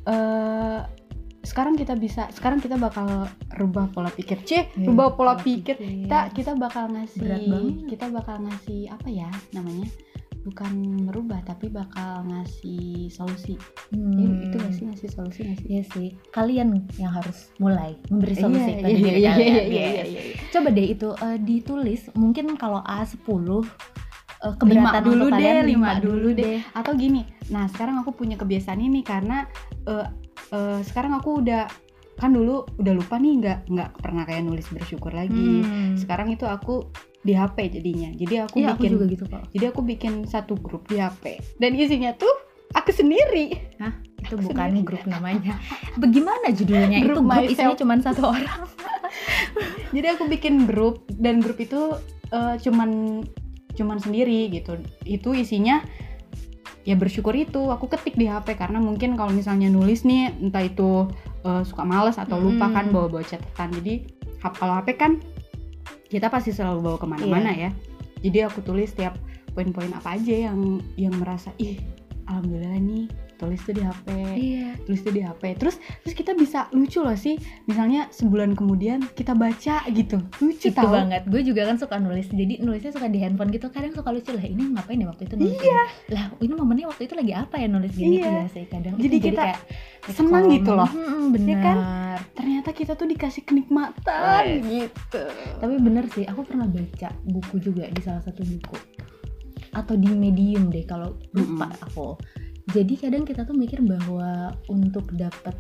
eh 0.03 0.81
sekarang 1.43 1.75
kita 1.75 1.95
bisa 1.95 2.31
sekarang 2.31 2.59
kita 2.59 2.75
bakal 2.75 3.27
rubah 3.55 3.91
pola 3.91 4.09
pikir 4.09 4.39
c 4.43 4.71
rubah 4.79 5.13
pola 5.13 5.35
pikir 5.35 5.75
kita 5.75 6.31
kita 6.31 6.55
bakal 6.55 6.87
ngasih 6.89 7.19
Iya. 7.23 7.59
Kita 7.87 8.07
bakal 8.09 8.43
ngasih 8.43 8.87
apa 8.89 9.09
ya 9.09 9.27
namanya 9.51 9.91
bukan 10.43 10.75
merubah 11.07 11.39
tapi 11.43 11.67
bakal 11.67 12.27
ngasih 12.27 13.07
solusi 13.09 13.55
Hmm. 13.93 14.17
Ya, 14.17 14.27
itu 14.49 14.57
gak 14.57 14.73
sih 14.73 14.85
ngasih 14.89 15.09
solusi 15.11 15.39
nggak 15.45 15.59
sih 15.61 15.69
Iya 15.69 15.83
sih, 15.87 16.09
kalian 16.31 16.69
yang 16.97 17.13
harus 17.13 17.53
mulai 17.59 17.95
memberi 18.09 18.35
solusi 18.35 18.71
Iya, 18.73 18.79
pada 18.81 18.89
iya, 18.89 18.97
diri 18.97 19.11
iya, 19.21 19.31
kalian. 19.31 19.47
iya, 19.47 19.63
iya, 19.63 19.83
Yes. 19.85 20.07
iya, 20.09 20.23
iya. 20.33 20.37
Coba 20.49 20.69
deh 20.71 20.87
itu 20.89 21.09
eh, 21.13 21.39
ditulis. 21.39 22.01
Mungkin 22.15 22.47
kalau 22.57 22.81
A10 22.83 23.23
eh, 24.43 24.55
lima 24.65 24.91
dulu 24.99 25.25
deh, 25.29 25.37
kalian, 25.39 25.65
lima 25.69 25.91
dulu 25.99 26.29
deh. 26.33 26.59
Atau 26.73 26.93
gini, 26.95 27.23
nah 27.47 27.69
sekarang 27.69 28.01
aku 28.01 28.11
punya 28.11 28.35
kebiasaan 28.35 28.81
ini 28.81 29.05
karena 29.05 29.47
eh, 29.85 30.07
eh, 30.53 30.81
sekarang 30.85 31.17
aku 31.17 31.41
udah 31.43 31.67
kan 32.21 32.31
dulu 32.31 32.63
udah 32.79 32.93
lupa 32.95 33.19
nih 33.19 33.41
nggak 33.43 33.59
nggak 33.73 33.91
pernah 33.99 34.23
kayak 34.29 34.47
nulis 34.47 34.69
bersyukur 34.71 35.11
lagi. 35.11 35.65
Hmm. 35.65 35.99
Sekarang 35.99 36.31
itu 36.31 36.47
aku 36.47 36.87
di 37.25 37.35
HP 37.35 37.81
jadinya. 37.81 38.11
Jadi 38.15 38.35
aku 38.39 38.57
aku 38.63 38.79
bikin 38.79 38.91
juga 38.95 39.05
gitu 39.11 39.25
kok. 39.27 39.43
jadi 39.55 39.65
aku 39.71 39.81
bikin 39.83 40.13
satu 40.27 40.55
grup 40.59 40.87
di 40.91 40.99
HP 40.99 41.39
dan 41.59 41.75
isinya 41.75 42.13
tuh 42.15 42.31
aku 42.77 42.91
sendiri. 42.95 43.59
itu 44.23 44.39
Aku 44.39 44.55
bukan 44.55 44.71
sendiri. 44.71 44.87
grup 44.87 45.05
namanya. 45.11 45.59
Bagaimana 45.99 46.55
judulnya? 46.55 46.99
itu 47.03 47.11
Grup 47.11 47.27
grup 47.27 47.51
isinya 47.51 47.75
cuma 47.75 47.95
satu 47.99 48.23
orang. 48.31 48.61
Jadi 49.95 50.07
aku 50.09 50.25
bikin 50.31 50.65
grup 50.71 51.03
dan 51.11 51.43
grup 51.43 51.59
itu 51.59 51.99
eh, 52.31 52.55
cuman 52.63 53.23
cuman 53.75 53.99
sendiri 53.99 54.47
gitu. 54.53 54.79
Itu 55.03 55.35
isinya 55.35 55.83
ya 56.83 56.99
bersyukur 56.99 57.35
itu 57.35 57.71
aku 57.71 57.87
ketik 57.87 58.19
di 58.19 58.27
HP 58.27 58.59
karena 58.59 58.83
mungkin 58.83 59.15
kalau 59.15 59.31
misalnya 59.31 59.71
nulis 59.71 60.03
nih 60.03 60.35
entah 60.43 60.67
itu 60.67 61.07
eh, 61.47 61.63
suka 61.63 61.87
males 61.87 62.19
atau 62.19 62.39
lupa 62.39 62.67
Hmm. 62.71 62.75
kan 62.75 62.85
bawa-bawa 62.91 63.23
catatan. 63.23 63.71
Jadi 63.79 63.95
kalau 64.59 64.75
HP 64.83 64.89
kan 64.99 65.13
kita 66.11 66.29
pasti 66.29 66.51
selalu 66.51 66.79
bawa 66.83 66.97
ke 66.99 67.07
mana-mana 67.07 67.51
ya. 67.55 67.71
Jadi 68.23 68.39
aku 68.47 68.63
tulis 68.63 68.91
tiap 68.95 69.19
poin-poin 69.53 69.91
apa 69.93 70.17
aja 70.17 70.49
yang 70.51 70.81
yang 70.97 71.15
merasa 71.19 71.53
ih 71.61 71.77
alhamdulillah 72.27 72.79
nih 72.81 73.05
tulis 73.43 73.59
tuh 73.59 73.75
di 73.75 73.83
HP 73.83 74.07
Iya. 74.39 74.71
tulis 74.87 75.01
tuh 75.03 75.11
di 75.11 75.21
HP 75.21 75.43
terus 75.59 75.77
terus 76.07 76.15
kita 76.15 76.33
bisa 76.33 76.71
lucu 76.71 77.03
loh 77.03 77.19
sih 77.19 77.35
misalnya 77.67 78.07
sebulan 78.15 78.55
kemudian 78.55 79.03
kita 79.13 79.35
baca 79.35 79.83
gitu 79.91 80.23
lucu 80.39 80.71
Itu 80.71 80.79
tau 80.79 80.95
banget. 80.95 81.27
Gue 81.27 81.43
juga 81.43 81.67
kan 81.67 81.75
suka 81.75 81.99
nulis. 81.99 82.31
Jadi 82.31 82.63
nulisnya 82.63 82.93
suka 82.93 83.09
di 83.09 83.19
handphone 83.19 83.51
gitu. 83.51 83.67
Kadang 83.69 83.91
suka 83.91 84.13
lucu 84.13 84.31
lah. 84.31 84.45
Ini 84.45 84.63
ngapain 84.77 85.01
ya 85.01 85.09
waktu 85.09 85.27
itu 85.27 85.35
nulis? 85.35 85.59
Iya. 85.59 85.83
Lah, 86.13 86.25
ini 86.39 86.53
momennya 86.53 86.87
waktu 86.87 87.03
itu 87.09 87.15
lagi 87.17 87.33
apa 87.33 87.59
ya 87.59 87.67
nulis 87.67 87.93
gini? 87.93 88.21
Iya. 88.21 88.31
Iya 88.31 88.45
sih. 88.53 88.65
Kadang 88.69 88.95
Jadi 88.95 89.17
itu 89.19 89.27
kita 89.27 89.43
kayak 89.43 89.61
senang 90.13 90.45
gitu 90.53 90.71
loh. 90.71 90.87
Hmm, 90.87 91.35
bener. 91.35 91.51
Ya 91.51 91.57
kan? 91.59 91.79
ternyata 92.33 92.71
kita 92.71 92.93
tuh 92.95 93.09
dikasih 93.09 93.43
kenikmatan 93.43 94.45
Wes. 94.45 94.63
gitu 94.63 95.23
Tapi 95.59 95.75
bener 95.81 96.05
sih. 96.13 96.25
Aku 96.29 96.45
pernah 96.45 96.69
baca 96.69 97.09
buku 97.25 97.57
juga 97.59 97.89
di 97.89 98.01
salah 98.05 98.23
satu 98.23 98.45
buku. 98.45 98.77
Atau 99.73 99.97
di 99.97 100.13
medium 100.13 100.69
deh 100.69 100.85
kalau 100.85 101.17
lupa 101.33 101.67
Mm-mm. 101.67 101.85
aku. 101.91 102.09
Jadi 102.71 102.95
kadang 102.95 103.27
kita 103.27 103.43
tuh 103.43 103.59
mikir 103.59 103.83
bahwa 103.83 104.55
untuk 104.71 105.11
dapat 105.19 105.55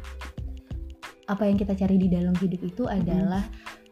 apa 1.26 1.42
yang 1.48 1.58
kita 1.58 1.74
cari 1.74 1.96
di 1.98 2.06
dalam 2.10 2.34
hidup 2.38 2.62
itu 2.62 2.86
adalah 2.86 3.42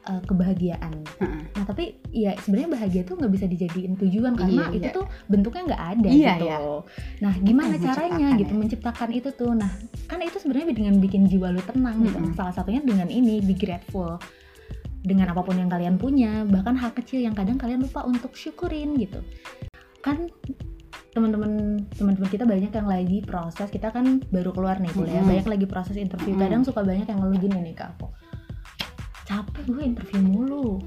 uh, 0.07 0.23
kebahagiaan. 0.27 0.95
Heeh. 1.19 1.43
Nah 1.57 1.65
tapi 1.67 1.99
ya 2.15 2.35
sebenarnya 2.39 2.71
bahagia 2.77 3.03
tuh 3.07 3.19
nggak 3.19 3.33
bisa 3.33 3.47
dijadiin 3.51 3.95
tujuan 3.99 4.35
karena 4.39 4.71
Iya, 4.71 4.77
itu 4.79 4.89
iya. 4.91 4.97
tuh 4.97 5.07
bentuknya 5.27 5.63
nggak 5.75 5.83
ada 5.97 6.09
Iya, 6.09 6.33
gitu. 6.37 6.47
iya. 6.47 6.59
Nah 7.23 7.35
gimana 7.43 7.75
caranya 7.77 8.29
menciptakan 8.31 8.41
gitu 8.41 8.53
ya. 8.53 8.59
menciptakan 8.61 9.11
itu 9.15 9.29
tuh. 9.35 9.53
Nah 9.57 9.71
kan 10.07 10.19
itu 10.23 10.39
sebenarnya 10.39 10.67
dengan 10.75 10.95
bikin 11.03 11.23
jiwa 11.27 11.49
lu 11.55 11.63
tenang 11.65 11.97
gitu. 12.07 12.19
Mm-mm. 12.19 12.37
Salah 12.37 12.55
satunya 12.55 12.81
dengan 12.83 13.09
ini 13.11 13.43
be 13.43 13.55
grateful 13.57 14.19
dengan 15.01 15.33
apa 15.33 15.41
pun 15.41 15.57
yang 15.57 15.73
kalian 15.73 15.97
punya 15.97 16.45
bahkan 16.45 16.77
hal 16.77 16.93
kecil 16.93 17.25
yang 17.25 17.33
kadang 17.33 17.57
kalian 17.57 17.81
lupa 17.81 18.05
untuk 18.05 18.37
syukurin 18.37 18.97
gitu. 19.01 19.25
Kan 20.05 20.29
teman-teman 21.11 21.53
teman-teman 21.93 22.29
kita 22.29 22.45
banyak 22.45 22.71
yang 22.71 22.87
lagi 22.87 23.19
proses 23.21 23.67
kita 23.67 23.91
kan 23.91 24.23
baru 24.29 24.51
keluar 24.51 24.79
nih 24.79 24.91
kuliah 24.91 25.19
Mm-mm. 25.19 25.31
banyak 25.33 25.47
lagi 25.49 25.67
proses 25.67 25.97
interview 25.97 26.33
Mm-mm. 26.33 26.45
kadang 26.45 26.63
suka 26.63 26.81
banyak 26.81 27.05
yang 27.05 27.19
ngeluh 27.19 27.37
gini 27.37 27.59
nih 27.61 27.75
ke 27.75 27.85
aku 27.85 28.07
capek 29.25 29.65
gue 29.69 29.83
interview 29.85 30.21
mulu 30.21 30.79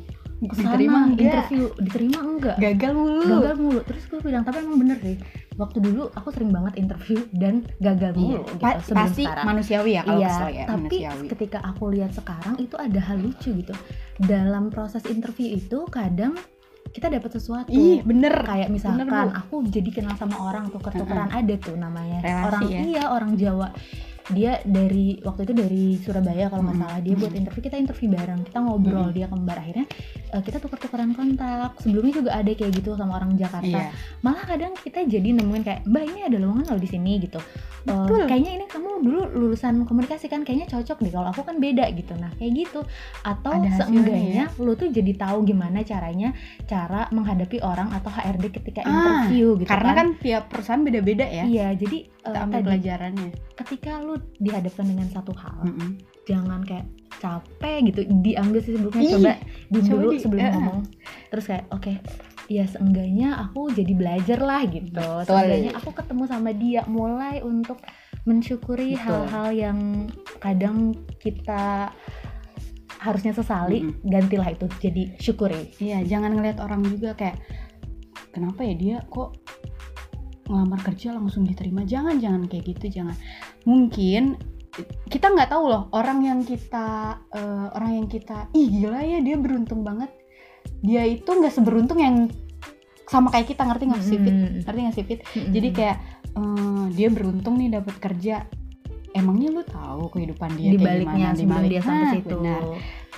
Ke 0.43 0.59
sana, 0.59 0.75
Diterima 0.75 0.99
enggak? 1.07 1.23
interview 1.23 1.63
diterima 1.77 2.19
enggak 2.21 2.55
gagal 2.57 2.91
mulu 2.93 3.23
gagal 3.33 3.55
mulu 3.57 3.79
terus 3.81 4.03
gue 4.05 4.19
bilang 4.19 4.43
tapi 4.43 4.59
emang 4.59 4.75
bener 4.77 4.99
sih 4.99 5.15
waktu 5.53 5.77
dulu 5.79 6.11
aku 6.11 6.27
sering 6.29 6.51
banget 6.51 6.73
interview 6.77 7.19
dan 7.31 7.53
gagal 7.79 8.11
Iya. 8.11 8.19
mulu 8.19 8.41
gitu 8.43 8.59
Pa- 8.59 8.79
sebelum 8.81 8.99
pasti 8.99 9.23
sekarang 9.23 9.45
manusiawi 9.45 9.91
ya 9.93 10.01
kalau 10.03 10.19
iya, 10.19 10.27
kesel 10.29 10.49
ya 10.49 10.65
tapi 10.65 10.75
manusiawi 10.81 11.27
ketika 11.31 11.59
aku 11.63 11.83
lihat 11.89 12.11
sekarang 12.11 12.55
itu 12.57 12.75
ada 12.75 12.99
hal 13.01 13.17
lucu 13.17 13.49
gitu. 13.53 13.73
Dalam 14.19 14.67
proses 14.67 15.03
interview 15.05 15.47
itu 15.53 15.87
kadang 15.87 16.35
kita 16.93 17.09
dapat 17.09 17.31
sesuatu. 17.33 17.73
ih 17.73 18.05
bener. 18.05 18.45
Kayak 18.45 18.69
misalkan 18.69 19.09
Bener, 19.09 19.33
aku 19.33 19.65
jadi 19.65 19.89
kenal 19.89 20.13
sama 20.13 20.37
orang 20.45 20.69
tuker-tukeran 20.69 21.33
ada 21.33 21.55
tuh 21.57 21.73
namanya. 21.73 22.21
Relasi 22.21 22.45
orang 22.45 22.63
ya? 22.69 22.79
iya 22.85 23.03
orang 23.09 23.31
Jawa 23.33 23.73
dia 24.29 24.63
dari 24.63 25.19
waktu 25.19 25.43
itu 25.43 25.53
dari 25.53 25.85
Surabaya 25.97 26.47
kalau 26.47 26.63
nggak 26.63 26.77
salah. 26.77 26.99
Dia 26.99 27.13
buat 27.13 27.33
interview 27.33 27.59
kita 27.61 27.75
interview 27.75 28.07
bareng 28.09 28.41
kita 28.43 28.57
ngobrol 28.57 29.09
dia 29.09 29.27
kembar. 29.27 29.57
Akhirnya 29.57 29.85
eh, 30.29 30.39
kita 30.39 30.57
tuker-tukeran 30.57 31.11
kontak. 31.11 31.75
Sebelumnya 31.79 32.13
juga 32.13 32.31
ada 32.33 32.47
kayak 32.49 32.71
gitu 32.73 32.93
sama 32.93 33.17
orang 33.17 33.35
Jakarta. 33.35 33.67
Iya. 33.67 33.91
Malah 34.19 34.43
kadang 34.45 34.71
kita 34.75 35.03
jadi 35.03 35.29
nemuin 35.33 35.63
kayak 35.63 35.81
mbak 35.83 36.03
ini 36.05 36.19
ada 36.23 36.37
lowongan 36.37 36.65
loh 36.65 36.79
di 36.79 36.87
sini 36.87 37.19
gitu. 37.19 37.39
Eh, 37.83 37.91
Betul. 37.91 38.23
kayaknya 38.25 38.51
ini 38.53 38.65
kamu 38.65 38.89
dulu 39.01 39.21
lulusan 39.33 39.83
komunikasi 39.83 40.27
kan 40.27 40.41
kayaknya 40.41 40.69
cocok 40.69 40.97
deh 40.99 41.11
kalau 41.11 41.27
aku 41.27 41.43
kan 41.43 41.57
beda 41.57 41.91
gitu. 41.91 42.15
Nah 42.15 42.31
kayak 42.35 42.51
gitu. 42.57 42.79
Atau 43.21 43.51
Ada 43.51 43.67
hasilnya 43.67 43.75
ya. 43.75 43.83
seenggaknya 43.83 44.43
lu 44.57 44.71
tuh 44.73 44.87
jadi 44.87 45.11
tahu 45.13 45.43
gimana 45.43 45.83
caranya 45.83 46.31
cara 46.63 47.09
menghadapi 47.09 47.59
orang 47.59 47.91
atau 47.91 48.07
HRD 48.07 48.45
ketika 48.53 48.81
Ah, 48.83 48.91
interview 49.25 49.55
gitu 49.55 49.67
karena 49.67 49.91
kan 49.93 50.07
tiap 50.17 50.43
perusahaan 50.47 50.79
beda-beda 50.79 51.23
ya. 51.23 51.43
Iya 51.43 51.67
jadi 51.75 51.97
eh, 52.03 52.23
kita 52.23 52.39
ambil 52.39 52.55
tadi, 52.55 52.67
pelajarannya. 52.67 53.29
ketika 53.53 53.91
lu 53.99 54.12
dihadapkan 54.39 54.85
dengan 54.87 55.07
satu 55.09 55.31
hal 55.35 55.63
Mm-mm. 55.65 55.97
jangan 56.25 56.61
kayak 56.63 56.87
capek 57.21 57.93
gitu 57.93 57.99
diambil 58.19 58.59
sih 58.59 58.73
sebelumnya 58.75 59.01
Ih, 59.01 59.11
coba 59.15 59.31
di 59.69 59.79
coba 59.79 59.91
dulu 59.95 60.09
di- 60.11 60.21
sebelum 60.21 60.41
eh. 60.43 60.51
ngomong 60.51 60.79
terus 61.31 61.45
kayak 61.47 61.65
oke 61.71 61.93
ya 62.51 62.65
seenggaknya 62.67 63.29
aku 63.47 63.71
jadi 63.71 63.93
belajar 63.95 64.39
lah 64.43 64.61
gitu 64.67 64.91
Betul. 64.91 65.23
seenggaknya 65.25 65.71
aku 65.79 65.89
ketemu 65.95 66.23
sama 66.27 66.51
dia 66.51 66.81
mulai 66.85 67.39
untuk 67.39 67.79
mensyukuri 68.23 68.95
hal-hal 68.95 69.47
yang 69.51 69.79
kadang 70.39 70.91
kita 71.19 71.91
harusnya 72.99 73.35
sesali 73.35 73.83
Mm-mm. 73.83 74.03
gantilah 74.07 74.47
itu 74.51 74.67
jadi 74.79 75.03
syukuri 75.19 75.75
Iya, 75.79 76.03
jangan 76.07 76.35
ngelihat 76.35 76.63
orang 76.63 76.83
juga 76.87 77.15
kayak 77.15 77.35
kenapa 78.31 78.63
ya 78.63 78.75
dia 78.75 78.97
kok 79.07 79.35
ngelamar 80.47 80.79
kerja 80.83 81.15
langsung 81.15 81.47
diterima. 81.47 81.87
Jangan, 81.87 82.19
jangan 82.19 82.47
kayak 82.51 82.63
gitu, 82.75 83.01
jangan. 83.01 83.15
Mungkin 83.63 84.35
kita 85.05 85.29
nggak 85.29 85.53
tahu 85.53 85.69
loh 85.69 85.83
orang 85.93 86.25
yang 86.25 86.39
kita 86.41 87.15
eh, 87.29 87.67
orang 87.77 87.91
yang 88.03 88.07
kita 88.09 88.49
ih 88.57 88.67
gila 88.73 89.01
ya 89.05 89.21
dia 89.21 89.37
beruntung 89.37 89.85
banget. 89.85 90.09
Dia 90.81 91.05
itu 91.05 91.29
nggak 91.29 91.53
seberuntung 91.53 92.01
yang 92.01 92.27
sama 93.05 93.29
kayak 93.29 93.53
kita 93.53 93.63
ngerti 93.67 93.83
nggak 93.93 94.03
sih 94.03 94.17
Fit? 94.17 94.33
Mm-mm. 94.33 94.61
Ngerti 94.65 94.79
nggak 94.81 94.95
sih 94.97 95.05
Fit? 95.05 95.19
Mm-mm. 95.21 95.51
Jadi 95.53 95.67
kayak 95.71 95.97
eh, 96.33 96.85
dia 96.97 97.07
beruntung 97.13 97.55
nih 97.61 97.69
dapat 97.77 97.95
kerja. 98.01 98.35
Emangnya 99.13 99.53
lu 99.53 99.61
tahu 99.61 100.09
kehidupan 100.09 100.57
dia 100.57 100.73
di 100.73 100.81
baliknya 100.81 101.29
gimana? 101.31 101.37
sebelum 101.37 101.53
balik- 101.53 101.69
dia 101.69 101.81
sampai 101.85 102.07
situ 102.17 102.33
benar 102.33 102.61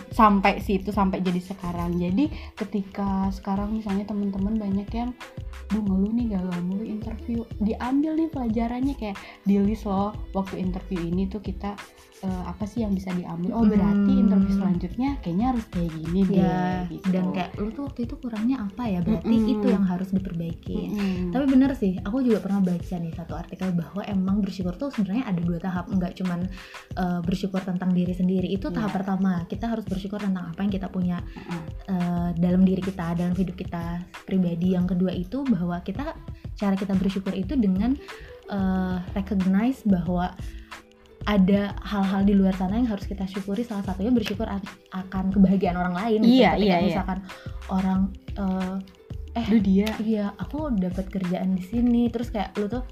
sampai 0.10 0.60
situ 0.60 0.90
sampai 0.90 1.20
jadi 1.20 1.40
sekarang 1.40 1.96
jadi 1.96 2.28
ketika 2.56 3.30
sekarang 3.32 3.72
misalnya 3.72 4.04
teman-teman 4.04 4.56
banyak 4.56 4.88
yang 4.90 5.12
duh 5.68 5.82
ngeluh 5.82 6.12
nih 6.12 6.28
gagal 6.32 6.60
mulu 6.62 6.84
interview 6.84 7.40
diambil 7.58 8.14
nih 8.14 8.30
pelajarannya 8.30 8.94
kayak 8.94 9.18
di 9.42 9.58
list 9.58 9.84
loh 9.84 10.12
waktu 10.32 10.60
interview 10.60 11.02
ini 11.02 11.25
tuh 11.25 11.40
kita 11.40 11.74
eh, 12.22 12.44
apa 12.46 12.64
sih 12.64 12.82
yang 12.82 12.92
bisa 12.92 13.12
diambil 13.12 13.52
oh 13.52 13.66
berarti 13.66 13.94
Hmm. 14.08 14.24
interview 14.24 14.54
selanjutnya 14.54 15.10
kayaknya 15.20 15.46
harus 15.52 15.66
kayak 15.68 15.92
gini 15.92 16.20
deh 16.24 16.38
ya 16.38 16.60
gitu 16.88 17.06
dan 17.10 17.25
kayak 17.32 17.50
lu 17.56 17.70
tuh 17.70 17.84
waktu 17.86 18.00
itu 18.04 18.16
kurangnya 18.16 18.58
apa 18.62 18.84
ya 18.86 19.00
berarti 19.02 19.36
Mm-mm. 19.36 19.54
itu 19.54 19.68
yang 19.68 19.84
harus 19.84 20.10
diperbaiki 20.10 20.80
Mm-mm. 20.86 21.32
Tapi 21.32 21.46
bener 21.46 21.72
sih, 21.74 22.00
aku 22.00 22.22
juga 22.22 22.40
pernah 22.40 22.62
baca 22.62 22.96
nih 22.96 23.12
satu 23.12 23.34
artikel 23.36 23.70
bahwa 23.72 24.02
emang 24.06 24.40
bersyukur 24.40 24.74
tuh 24.74 24.88
sebenarnya 24.88 25.25
ada 25.28 25.42
dua 25.42 25.60
tahap, 25.60 25.86
nggak 25.88 26.16
cuman 26.16 26.48
uh, 26.96 27.20
bersyukur 27.20 27.60
tentang 27.60 27.92
diri 27.92 28.12
sendiri. 28.12 28.48
Itu 28.48 28.72
tahap 28.72 28.88
Iya. 28.88 28.96
pertama, 28.96 29.32
kita 29.46 29.66
harus 29.68 29.84
bersyukur 29.86 30.20
tentang 30.20 30.51
apa 30.51 30.60
yang 30.62 30.74
kita 30.74 30.88
punya 30.89 31.18
uh, 31.88 32.30
dalam 32.36 32.65
diri 32.65 32.82
kita, 32.82 33.15
dalam 33.15 33.34
hidup 33.38 33.56
kita 33.56 34.01
pribadi. 34.25 34.74
Yang 34.74 34.98
kedua 34.98 35.12
itu 35.13 35.46
bahwa 35.46 35.80
kita 35.86 36.18
cara 36.56 36.75
kita 36.75 36.94
bersyukur 36.98 37.34
itu 37.34 37.54
dengan 37.56 37.94
uh, 38.50 39.00
recognize 39.13 39.86
bahwa 39.86 40.34
ada 41.25 41.74
hal-hal 41.82 42.22
di 42.22 42.38
luar 42.38 42.54
sana 42.54 42.77
yang 42.77 42.89
harus 42.89 43.10
kita 43.10 43.25
syukuri. 43.25 43.65
Salah 43.65 43.82
satunya 43.82 44.13
bersyukur 44.13 44.46
akan 44.94 45.34
kebahagiaan 45.34 45.77
orang 45.77 45.96
lain. 45.98 46.20
gitu. 46.22 46.46
Iya, 46.46 46.51
iya, 46.58 46.75
iya. 46.82 46.88
misalkan 46.94 47.20
orang 47.74 48.13
uh, 48.38 48.77
Duh 49.36 49.60
dia 49.60 49.92
iya 50.00 50.32
aku 50.39 50.72
dapat 50.80 51.12
kerjaan 51.12 51.60
di 51.60 51.63
sini 51.68 52.08
terus 52.08 52.32
kayak 52.32 52.56
lu 52.56 52.72
tuh 52.72 52.88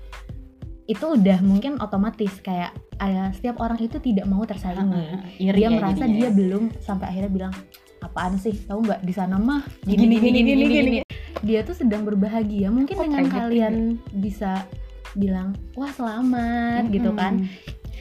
itu 0.84 1.06
udah 1.16 1.40
mungkin 1.40 1.80
otomatis 1.80 2.44
kayak 2.44 2.75
ada 3.00 3.32
setiap 3.32 3.63
orang 3.63 3.80
itu 3.80 4.00
tidak 4.04 4.28
mau 4.28 4.44
tersaingi. 4.44 5.40
Iri 5.40 5.63
dia 5.63 5.68
ya 5.68 5.70
merasa 5.72 6.04
jadinya 6.04 6.12
dia 6.12 6.30
belum 6.36 6.63
sampai 6.84 7.06
akhirnya 7.08 7.32
bilang 7.32 7.54
apaan 8.04 8.36
sih? 8.36 8.52
Tahu 8.68 8.84
nggak 8.84 9.02
di 9.08 9.13
sana 9.16 9.40
mah? 9.40 9.63
Gini, 9.88 10.20
gini, 10.20 10.30
gini, 10.44 10.63
gini. 10.68 11.00
dia 11.40 11.63
tuh 11.63 11.75
sedang 11.75 12.04
berbahagia. 12.04 12.68
Mungkin 12.68 12.96
Kok 13.00 13.04
dengan 13.08 13.24
kayak 13.24 13.32
gitu 13.32 13.40
kalian 13.40 13.75
bisa 14.20 14.52
bilang 15.16 15.56
wah 15.80 15.92
selamat 15.92 16.92
gitu 16.92 17.16
kan. 17.16 17.48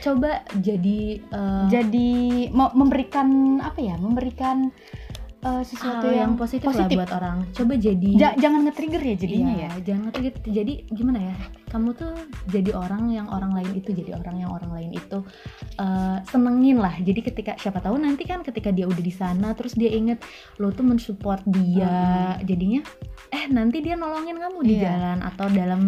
Coba 0.03 0.43
jadi 0.59 1.23
eh, 1.23 1.65
jadi 1.71 2.11
mau 2.51 2.75
memberikan 2.75 3.63
apa 3.63 3.79
ya 3.79 3.95
memberikan 3.95 4.75
eh, 5.43 5.63
sesuatu 5.63 6.07
hal 6.07 6.15
yang, 6.15 6.23
yang 6.25 6.33
positif, 6.35 6.67
positif. 6.67 6.95
lah 6.95 6.99
buat 6.99 7.11
orang 7.13 7.37
coba 7.51 7.75
jadi 7.75 8.11
Ja- 8.15 8.37
jangan 8.37 8.63
nge-trigger 8.65 9.03
ya 9.03 9.15
jadinya 9.17 9.53
Iya, 9.53 9.69
ya 9.69 9.71
jangan 9.83 10.03
ngerti 10.07 10.19
gitu. 10.23 10.39
Jadi 10.49 10.73
gimana 10.89 11.19
ya? 11.21 11.35
Kamu 11.67 11.89
tuh 11.93 12.13
jadi 12.47 12.71
orang 12.73 13.09
yang 13.09 13.27
orang 13.27 13.51
lain 13.51 13.73
itu 13.75 13.91
jadi 13.91 14.15
orang 14.15 14.37
yang 14.39 14.51
orang 14.51 14.71
lain 14.71 14.91
itu 14.93 15.19
eh, 15.77 16.19
senengin 16.25 16.79
lah. 16.79 16.95
Jadi 16.97 17.21
ketika 17.23 17.53
siapa 17.57 17.79
tahu 17.79 17.97
nanti 17.97 18.23
kan 18.23 18.41
ketika 18.41 18.69
dia 18.69 18.87
udah 18.87 19.01
di 19.01 19.11
sana 19.11 19.51
terus 19.53 19.73
dia 19.73 19.91
inget 19.91 20.23
lo 20.57 20.71
tuh 20.71 20.85
mensupport 20.85 21.43
dia. 21.45 21.97
Jadinya 22.41 22.85
eh 23.29 23.49
nanti 23.49 23.81
dia 23.81 23.97
nolongin 23.97 24.37
kamu 24.37 24.59
di 24.63 24.75
Iya. 24.77 24.93
jalan 24.93 25.19
atau 25.23 25.47
dalam 25.49 25.81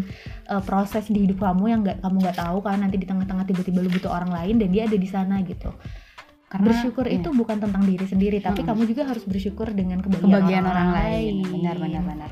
eh, 0.45 0.63
proses 0.63 1.07
di 1.07 1.25
hidup 1.25 1.39
kamu 1.39 1.65
yang 1.69 1.81
nggak 1.81 2.01
kamu 2.01 2.17
nggak 2.19 2.39
tahu 2.39 2.59
kan 2.59 2.81
nanti 2.81 2.97
di 2.97 3.07
tengah-tengah 3.07 3.45
tiba-tiba 3.45 3.79
lu 3.79 3.89
butuh 3.89 4.11
orang 4.11 4.33
lain 4.33 4.59
dan 4.59 4.69
dia 4.69 4.85
ada 4.85 4.97
di 4.97 5.07
sana 5.07 5.45
gitu. 5.45 5.71
Karena 6.55 6.67
bersyukur 6.71 7.05
iya, 7.11 7.19
itu 7.19 7.29
bukan 7.35 7.59
tentang 7.59 7.83
diri 7.83 8.07
sendiri, 8.07 8.39
tapi 8.39 8.63
Mm-mm. 8.63 8.71
kamu 8.71 8.83
juga 8.87 9.03
harus 9.11 9.25
bersyukur 9.27 9.75
dengan 9.75 9.99
kebahagiaan, 9.99 10.31
kebahagiaan 10.31 10.67
orang, 10.71 10.89
lain. 10.95 11.35
benar 11.51 11.77
benar 11.83 12.03
benar. 12.07 12.31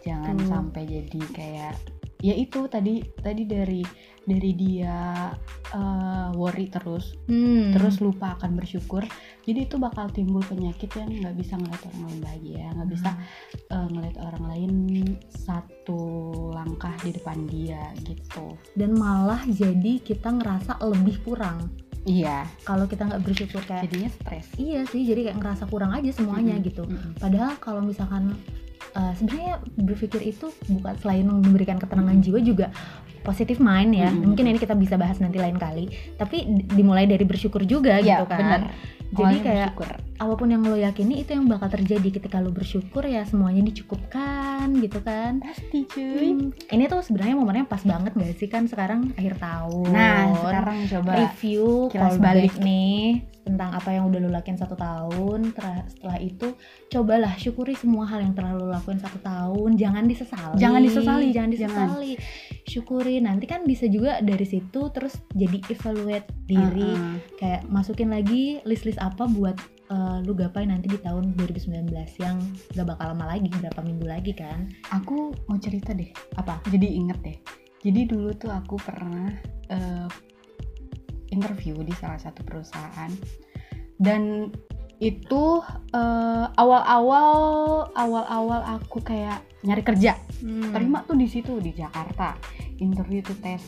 Jangan 0.00 0.34
Gitu. 0.40 0.48
sampai 0.48 0.82
jadi 0.88 1.20
kayak 1.36 1.74
ya 2.18 2.34
itu 2.34 2.66
tadi 2.66 2.98
tadi 3.22 3.46
dari 3.46 3.82
dari 4.24 4.50
dia 4.52 5.30
eh, 5.70 6.28
worry 6.32 6.72
terus. 6.72 7.12
Hmm. 7.28 7.76
terus 7.76 8.00
lupa 8.00 8.40
akan 8.40 8.56
bersyukur. 8.56 9.04
Jadi 9.44 9.68
itu 9.68 9.76
bakal 9.76 10.08
timbul 10.08 10.40
penyakit 10.44 10.88
yang 10.96 11.08
nggak 11.12 11.36
bisa 11.36 11.56
ngeliat 11.56 11.82
orang 11.84 12.02
lain 12.08 12.20
bahagia 12.24 12.66
nggak 12.72 12.90
bisa 12.90 13.10
eh, 13.68 13.86
ngeliat 13.92 14.16
orang 14.16 14.44
lain 14.48 14.72
satu 15.28 16.00
langkah 16.52 16.92
di 17.04 17.10
depan 17.12 17.38
dia 17.46 17.84
gitu. 18.04 18.56
Dan 18.72 18.96
malah 18.96 19.44
jadi 19.44 20.00
kita 20.00 20.32
ngerasa 20.40 20.80
lebih 20.84 21.20
kurang 21.22 21.68
iya 22.04 22.46
kalau 22.62 22.84
kita 22.84 23.04
nggak 23.04 23.22
bersyukur 23.22 23.62
kayak 23.62 23.84
jadinya 23.84 24.10
stres 24.10 24.46
iya 24.54 24.84
sih 24.84 25.02
jadi 25.02 25.30
kayak 25.30 25.38
ngerasa 25.38 25.64
kurang 25.66 25.90
aja 25.90 26.10
semuanya 26.10 26.54
Mm-mm, 26.54 26.66
gitu 26.66 26.82
mm-mm. 26.84 27.16
padahal 27.16 27.56
kalau 27.56 27.80
misalkan 27.80 28.36
uh, 28.92 29.12
sebenarnya 29.12 29.56
berpikir 29.76 30.22
itu 30.22 30.48
bukan 30.68 30.94
selain 30.96 31.24
memberikan 31.24 31.76
ketenangan 31.76 32.16
Mm-mm. 32.16 32.26
jiwa 32.26 32.40
juga 32.40 32.66
positive 33.20 33.58
mind 33.58 33.92
ya 33.92 34.08
Mm-mm. 34.08 34.24
mungkin 34.24 34.44
ini 34.46 34.56
kita 34.56 34.72
bisa 34.72 34.94
bahas 34.94 35.18
nanti 35.18 35.36
lain 35.36 35.56
kali 35.56 35.88
tapi 36.14 36.44
di- 36.44 36.66
dimulai 36.72 37.04
dari 37.04 37.22
bersyukur 37.22 37.62
juga 37.62 37.98
Iya, 37.98 38.20
gitu 38.20 38.24
kan 38.26 38.40
benar. 38.40 38.62
Jadi 39.08 39.24
Awalnya 39.24 39.42
kayak 39.42 39.68
bersyukur. 39.72 39.90
apa 40.18 40.32
pun 40.34 40.48
yang 40.50 40.62
lo 40.66 40.76
yakini 40.76 41.14
itu 41.22 41.30
yang 41.32 41.46
bakal 41.48 41.68
terjadi. 41.70 42.08
Ketika 42.20 42.42
lo 42.42 42.50
bersyukur 42.52 43.06
ya 43.08 43.24
semuanya 43.24 43.64
dicukupkan 43.64 44.68
gitu 44.84 45.00
kan. 45.00 45.40
Pasti 45.40 45.88
cuy. 45.88 46.28
Hmm, 46.36 46.50
ini 46.68 46.84
tuh 46.86 47.00
sebenarnya 47.00 47.36
momennya 47.38 47.64
pas 47.64 47.80
banget 47.80 48.12
gak 48.12 48.36
sih? 48.36 48.48
Kan 48.52 48.68
sekarang 48.68 49.16
akhir 49.16 49.40
tahun. 49.40 49.88
Nah 49.94 50.36
sekarang 50.44 50.78
coba 50.92 51.12
review 51.24 51.88
kilas 51.88 52.16
balik. 52.20 52.52
nih 52.60 53.24
tentang 53.48 53.72
apa 53.72 53.88
yang 53.96 54.12
udah 54.12 54.20
lo 54.20 54.28
lakuin 54.28 54.60
satu 54.60 54.76
tahun 54.76 55.56
setelah 55.88 56.18
itu 56.20 56.52
cobalah 56.92 57.32
syukuri 57.40 57.72
semua 57.72 58.04
hal 58.04 58.20
yang 58.20 58.36
telah 58.36 58.52
lo 58.52 58.68
lakuin 58.68 59.00
satu 59.00 59.18
tahun. 59.24 59.80
Jangan 59.80 60.04
disesali. 60.04 60.56
Jangan 60.60 60.80
disesali, 60.84 61.26
jangan 61.32 61.50
jangan. 61.56 61.88
disesali 61.88 62.12
syukuri. 62.68 63.16
Nanti 63.24 63.48
kan 63.48 63.64
bisa 63.64 63.88
juga 63.88 64.20
dari 64.20 64.44
situ 64.44 64.92
terus 64.92 65.16
jadi 65.32 65.58
evaluate 65.72 66.28
diri. 66.44 66.92
Uh-uh. 66.92 67.16
kayak 67.40 67.62
masukin 67.72 68.12
lagi 68.12 68.60
list-list 68.68 69.00
apa 69.00 69.24
buat 69.24 69.56
eh, 69.88 70.18
lu 70.22 70.36
gapai 70.36 70.68
nanti 70.68 70.92
di 70.92 71.00
tahun 71.00 71.32
2019 71.40 71.88
yang 72.20 72.36
gak 72.76 72.86
bakal 72.86 73.16
lama 73.16 73.32
lagi 73.32 73.48
berapa 73.48 73.80
minggu 73.80 74.06
lagi 74.06 74.32
kan. 74.36 74.68
Aku 74.92 75.32
mau 75.48 75.56
cerita 75.56 75.96
deh. 75.96 76.12
Apa? 76.36 76.60
Jadi 76.68 76.98
inget 77.00 77.18
deh. 77.24 77.38
Jadi 77.78 78.10
dulu 78.10 78.34
tuh 78.36 78.52
aku 78.52 78.76
pernah 78.76 79.32
eh, 79.72 80.08
interview 81.28 81.78
di 81.80 81.92
salah 81.92 82.18
satu 82.18 82.40
perusahaan 82.42 83.10
dan 83.96 84.52
itu 84.98 85.62
eh, 85.92 86.46
awal-awal 86.52 87.30
awal-awal 87.92 88.60
aku 88.74 88.98
kayak 89.00 89.38
nyari 89.60 89.82
kerja 89.82 90.14
Hmm. 90.38 90.70
terima 90.70 91.02
tuh 91.02 91.18
di 91.18 91.26
situ 91.26 91.58
di 91.58 91.74
Jakarta 91.74 92.38
interview 92.78 93.18
tuh 93.20 93.34
tes 93.38 93.58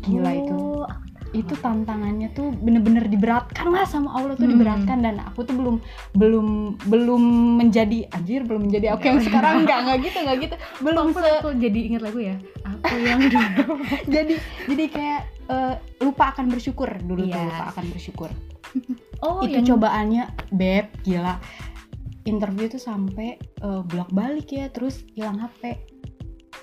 gila 0.00 0.30
itu 0.32 0.54
Oh, 0.54 0.86
itu 1.34 1.58
tantangannya 1.58 2.30
tuh 2.30 2.54
bener-bener 2.54 3.02
diberatkan 3.04 3.68
lah 3.68 3.82
sama 3.82 4.14
Allah 4.14 4.38
tuh 4.38 4.46
Hmm. 4.46 4.54
diberatkan 4.54 5.02
dan 5.02 5.18
aku 5.18 5.42
tuh 5.42 5.52
belum 5.52 5.76
belum 6.14 6.46
belum 6.86 7.22
menjadi 7.58 8.06
anjir 8.10 8.46
belum 8.46 8.70
menjadi 8.70 8.94
aku 8.94 9.02
yang 9.04 9.18
sekarang 9.26 9.66
nggak 9.66 9.78
nggak 9.82 9.98
gitu 10.00 10.18
nggak 10.22 10.36
gitu 10.40 10.54
belum 10.78 11.04
aku, 11.10 11.18
se 11.18 11.30
aku 11.34 11.48
jadi 11.58 11.78
ingat 11.90 12.02
lagu 12.02 12.20
ya. 12.22 12.36
Aku 12.62 12.94
yang 12.96 13.20
dulu. 13.26 13.62
jadi 14.14 14.34
jadi 14.64 14.84
kayak 14.86 15.20
eh, 15.46 15.74
lupa 16.00 16.30
akan 16.30 16.46
bersyukur. 16.48 16.88
Dulu 16.98 17.24
tuh 17.24 17.32
Iya. 17.32 17.46
lupa 17.46 17.64
akan 17.70 17.84
bersyukur. 17.90 18.30
Oh, 19.16 19.40
itu 19.40 19.56
yang 19.56 19.64
cobaannya 19.72 20.28
beb 20.52 20.92
gila. 21.00 21.40
Interview 22.22 22.68
tuh 22.68 22.76
sampai 22.76 23.38
eh, 23.40 23.80
bolak 23.82 24.12
balik 24.12 24.52
ya 24.52 24.68
terus 24.68 25.08
hilang 25.12 25.38
HP 25.38 25.80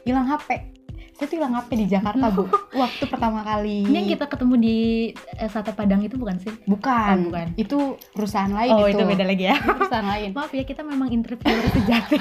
hilang 0.03 0.27
HP 0.27 0.73
saya 1.13 1.29
tuh 1.29 1.37
hilang 1.37 1.53
HP 1.53 1.69
di 1.77 1.87
Jakarta 1.87 2.25
bu. 2.29 2.49
Waktu 2.75 3.05
pertama 3.05 3.45
kali. 3.45 3.85
Ini 3.85 3.95
yang 3.95 4.09
kita 4.11 4.25
ketemu 4.25 4.55
di 4.57 4.77
eh, 5.13 5.45
Sate 5.47 5.69
Padang 5.71 6.01
itu 6.01 6.13
bukan 6.13 6.35
sih? 6.37 6.49
bukan, 6.65 7.15
Oh, 7.15 7.25
bukan. 7.29 7.47
itu 7.55 7.77
perusahaan 8.11 8.49
lain 8.49 8.73
Oh, 8.73 8.85
itu, 8.85 8.97
itu 8.97 9.03
beda 9.07 9.23
lagi 9.23 9.45
ya. 9.45 9.55
Itu 9.55 9.73
perusahaan 9.73 10.09
lain. 10.09 10.29
Maaf 10.37 10.51
ya, 10.51 10.65
kita 10.65 10.81
memang 10.81 11.09
interviewer 11.09 11.69
sejati 11.69 12.17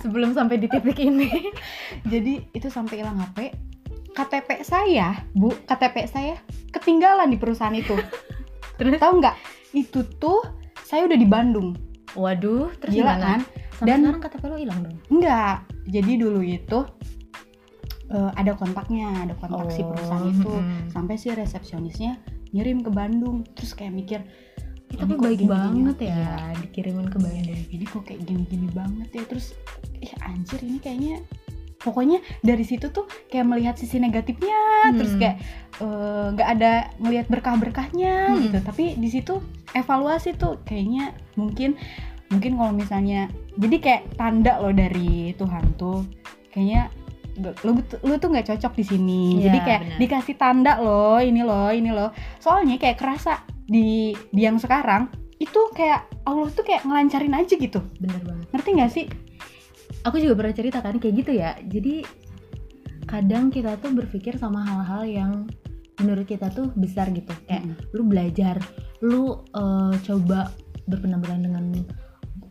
sebelum 0.00 0.32
sampai 0.32 0.56
di 0.56 0.66
titik 0.66 0.96
ini. 0.98 1.28
jadi 2.04 2.40
itu 2.50 2.66
sampai 2.66 3.00
hilang 3.00 3.20
HP 3.20 3.52
KTP 4.12 4.60
saya 4.60 5.24
bu 5.32 5.50
KTP 5.64 5.96
saya 6.04 6.34
ketinggalan 6.68 7.26
di 7.26 7.36
perusahaan 7.36 7.72
itu 7.72 7.96
Terus? 8.78 8.96
tahu 8.96 9.18
nggak 9.18 9.36
itu 9.72 10.04
tuh 10.16 10.40
saya 10.78 11.04
udah 11.04 11.16
di 11.16 11.24
Bandung 11.24 11.72
Waduh, 12.12 12.68
terus 12.76 12.92
gila 12.92 13.16
kan 13.16 13.40
Sampai 13.72 13.88
Dan- 13.88 14.04
sekarang 14.04 14.20
KTP 14.22 14.42
lo 14.44 14.56
hilang 14.56 14.80
dong. 14.80 14.96
Enggak. 15.08 15.56
Jadi 15.88 16.12
dulu 16.14 16.38
itu 16.38 16.78
eh, 18.06 18.30
ada 18.36 18.52
kontaknya, 18.52 19.08
ada 19.18 19.34
kontak 19.34 19.72
si 19.72 19.80
perusahaan 19.80 20.22
itu. 20.22 20.44
mm-mm. 20.46 20.86
Sampai 20.86 21.16
si 21.16 21.32
resepsionisnya 21.32 22.20
ngirim 22.52 22.78
ke 22.78 22.92
Bandung. 22.92 23.48
Terus 23.50 23.72
kayak 23.72 23.90
mikir, 23.90 24.20
Ih, 24.20 24.28
"Ini 24.92 25.00
tapi 25.00 25.12
kok 25.12 25.22
baik 25.24 25.34
gini-gini?" 25.34 25.50
banget 25.50 25.96
ya 25.98 26.14
Iya. 26.14 26.34
dikirimin 26.60 27.08
ke 27.08 27.18
Bandung. 27.18 27.60
Ini 27.66 27.84
kok 27.86 28.02
kayak 28.04 28.20
gini-gini 28.22 28.68
banget 28.70 29.08
ya. 29.10 29.22
Terus 29.24 29.46
ih 29.98 30.12
anjir 30.20 30.60
ini 30.60 30.78
kayaknya 30.78 31.16
pokoknya 31.82 32.18
dari 32.40 32.62
situ 32.62 32.88
tuh 32.88 33.04
kayak 33.26 33.46
melihat 33.46 33.74
sisi 33.74 33.98
negatifnya, 33.98 34.88
Hmm. 34.88 34.96
terus 34.98 35.14
kayak 35.18 35.36
eh, 35.78 36.26
nggak 36.32 36.48
ada 36.58 36.72
ngelihat 36.98 37.26
berkah-berkahnya 37.26 38.14
Hmm. 38.30 38.40
gitu. 38.46 38.58
Tapi 38.62 38.94
di 38.94 39.08
situ 39.10 39.42
evaluasi 39.74 40.34
tuh 40.34 40.62
kayaknya 40.62 41.10
mungkin 41.34 41.74
mungkin 42.30 42.56
kalau 42.56 42.72
misalnya 42.72 43.28
jadi 43.60 43.76
kayak 43.78 44.02
tanda 44.16 44.56
loh 44.56 44.72
dari 44.72 45.36
Tuhan 45.36 45.76
tuh 45.76 46.06
kayaknya 46.48 46.88
lu 47.64 47.80
lu 48.04 48.14
tuh 48.20 48.28
nggak 48.28 48.52
cocok 48.52 48.72
di 48.76 48.84
sini. 48.84 49.22
Iya, 49.40 49.48
jadi 49.48 49.58
kayak 49.64 49.80
benar. 49.80 49.98
dikasih 50.04 50.36
tanda 50.36 50.72
loh, 50.78 51.16
ini 51.18 51.40
loh, 51.40 51.72
ini 51.72 51.88
loh. 51.88 52.12
Soalnya 52.38 52.76
kayak 52.76 53.00
kerasa 53.00 53.40
di 53.64 54.12
di 54.28 54.40
yang 54.44 54.60
sekarang 54.60 55.08
itu 55.40 55.58
kayak 55.72 56.06
Allah 56.22 56.52
tuh 56.52 56.62
kayak 56.62 56.84
ngelancarin 56.84 57.34
aja 57.34 57.54
gitu. 57.56 57.80
Bener 57.98 58.20
banget. 58.22 58.46
Ngerti 58.52 58.68
nggak 58.76 58.92
sih? 58.92 59.06
Aku 60.02 60.18
juga 60.18 60.34
pernah 60.34 60.54
cerita 60.54 60.78
kan 60.82 60.98
kayak 60.98 61.14
gitu 61.14 61.32
ya. 61.34 61.54
Jadi 61.62 62.02
kadang 63.06 63.50
kita 63.50 63.78
tuh 63.78 63.94
berpikir 63.94 64.34
sama 64.34 64.62
hal-hal 64.62 65.02
yang 65.06 65.32
menurut 66.00 66.26
kita 66.26 66.50
tuh 66.50 66.70
besar 66.74 67.10
gitu. 67.10 67.30
Kayak 67.46 67.70
Mm-mm. 67.70 67.94
lu 67.94 68.02
belajar, 68.06 68.56
lu 69.00 69.24
eh, 69.54 69.94
coba 70.02 70.50
berpenampilan 70.90 71.40
dengan 71.46 71.64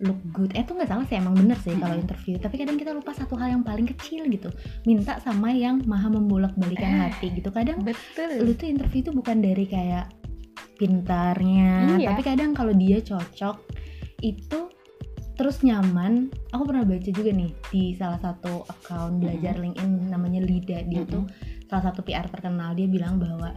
look 0.01 0.17
good. 0.33 0.49
Eh 0.57 0.63
itu 0.63 0.73
nggak 0.73 0.89
salah 0.89 1.05
sih 1.05 1.19
emang 1.19 1.35
bener 1.37 1.59
sih 1.59 1.75
kalau 1.77 1.93
interview. 1.93 2.39
Tapi 2.39 2.55
kadang 2.57 2.79
kita 2.79 2.89
lupa 2.89 3.11
satu 3.13 3.37
hal 3.37 3.53
yang 3.53 3.63
paling 3.63 3.85
kecil 3.85 4.25
gitu. 4.31 4.49
Minta 4.87 5.19
sama 5.19 5.51
yang 5.53 5.83
maha 5.85 6.09
membolak-balikan 6.09 6.89
Eh. 6.89 6.99
hati 7.11 7.27
gitu. 7.35 7.51
Kadang 7.51 7.83
Betul. 7.83 8.41
lu 8.41 8.55
tuh 8.55 8.65
interview 8.65 9.03
tuh 9.03 9.13
bukan 9.13 9.43
dari 9.43 9.67
kayak 9.67 10.07
pintarnya, 10.81 12.01
Iya. 12.01 12.09
tapi 12.09 12.21
kadang 12.25 12.57
kalau 12.57 12.73
dia 12.73 12.97
cocok 13.05 13.61
itu 14.25 14.59
terus 15.41 15.65
nyaman. 15.65 16.29
Aku 16.53 16.69
pernah 16.69 16.85
baca 16.85 17.09
juga 17.09 17.33
nih 17.33 17.49
di 17.73 17.97
salah 17.97 18.21
satu 18.21 18.61
account 18.69 19.17
belajar 19.17 19.57
LinkedIn 19.57 20.13
namanya 20.13 20.37
Lida. 20.37 20.85
Dia 20.85 21.01
Mm-mm. 21.01 21.09
tuh 21.09 21.23
salah 21.65 21.89
satu 21.89 22.05
PR 22.05 22.29
terkenal. 22.29 22.77
Dia 22.77 22.85
bilang 22.85 23.17
bahwa 23.17 23.49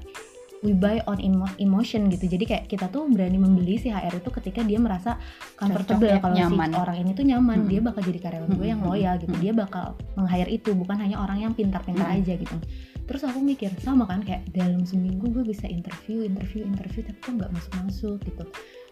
we 0.64 0.72
buy 0.72 1.04
on 1.04 1.20
emo- 1.20 1.52
emotion 1.60 2.08
gitu. 2.08 2.24
Jadi 2.24 2.48
kayak 2.48 2.64
kita 2.72 2.88
tuh 2.88 3.04
berani 3.12 3.36
membeli 3.36 3.76
si 3.76 3.92
HR 3.92 4.16
itu 4.16 4.32
ketika 4.32 4.64
dia 4.64 4.80
merasa 4.80 5.20
comfortable 5.60 6.08
ya, 6.08 6.24
kalau 6.24 6.32
si 6.40 6.56
orang 6.56 6.96
ini 7.04 7.12
tuh 7.12 7.24
nyaman, 7.28 7.68
Mm-mm. 7.68 7.68
dia 7.68 7.80
bakal 7.84 8.00
jadi 8.00 8.18
karyawan 8.24 8.50
gue 8.56 8.64
yang 8.72 8.80
loyal 8.80 9.14
gitu. 9.20 9.36
Mm-mm. 9.36 9.44
Dia 9.44 9.52
bakal 9.52 9.86
meng-hire 10.16 10.48
itu 10.56 10.72
bukan 10.72 10.96
hanya 10.96 11.20
orang 11.20 11.44
yang 11.44 11.52
pintar-pintar 11.52 12.08
Mm-mm. 12.08 12.24
aja 12.24 12.32
gitu 12.40 12.56
terus 13.04 13.20
aku 13.20 13.36
mikir 13.44 13.68
sama 13.84 14.08
kan 14.08 14.24
kayak 14.24 14.48
dalam 14.56 14.88
seminggu 14.88 15.28
gue 15.28 15.44
bisa 15.44 15.68
interview 15.68 16.24
interview 16.24 16.64
interview 16.64 17.04
tapi 17.04 17.18
kok 17.20 17.32
nggak 17.36 17.52
masuk 17.52 17.72
masuk 17.84 18.18
gitu 18.24 18.44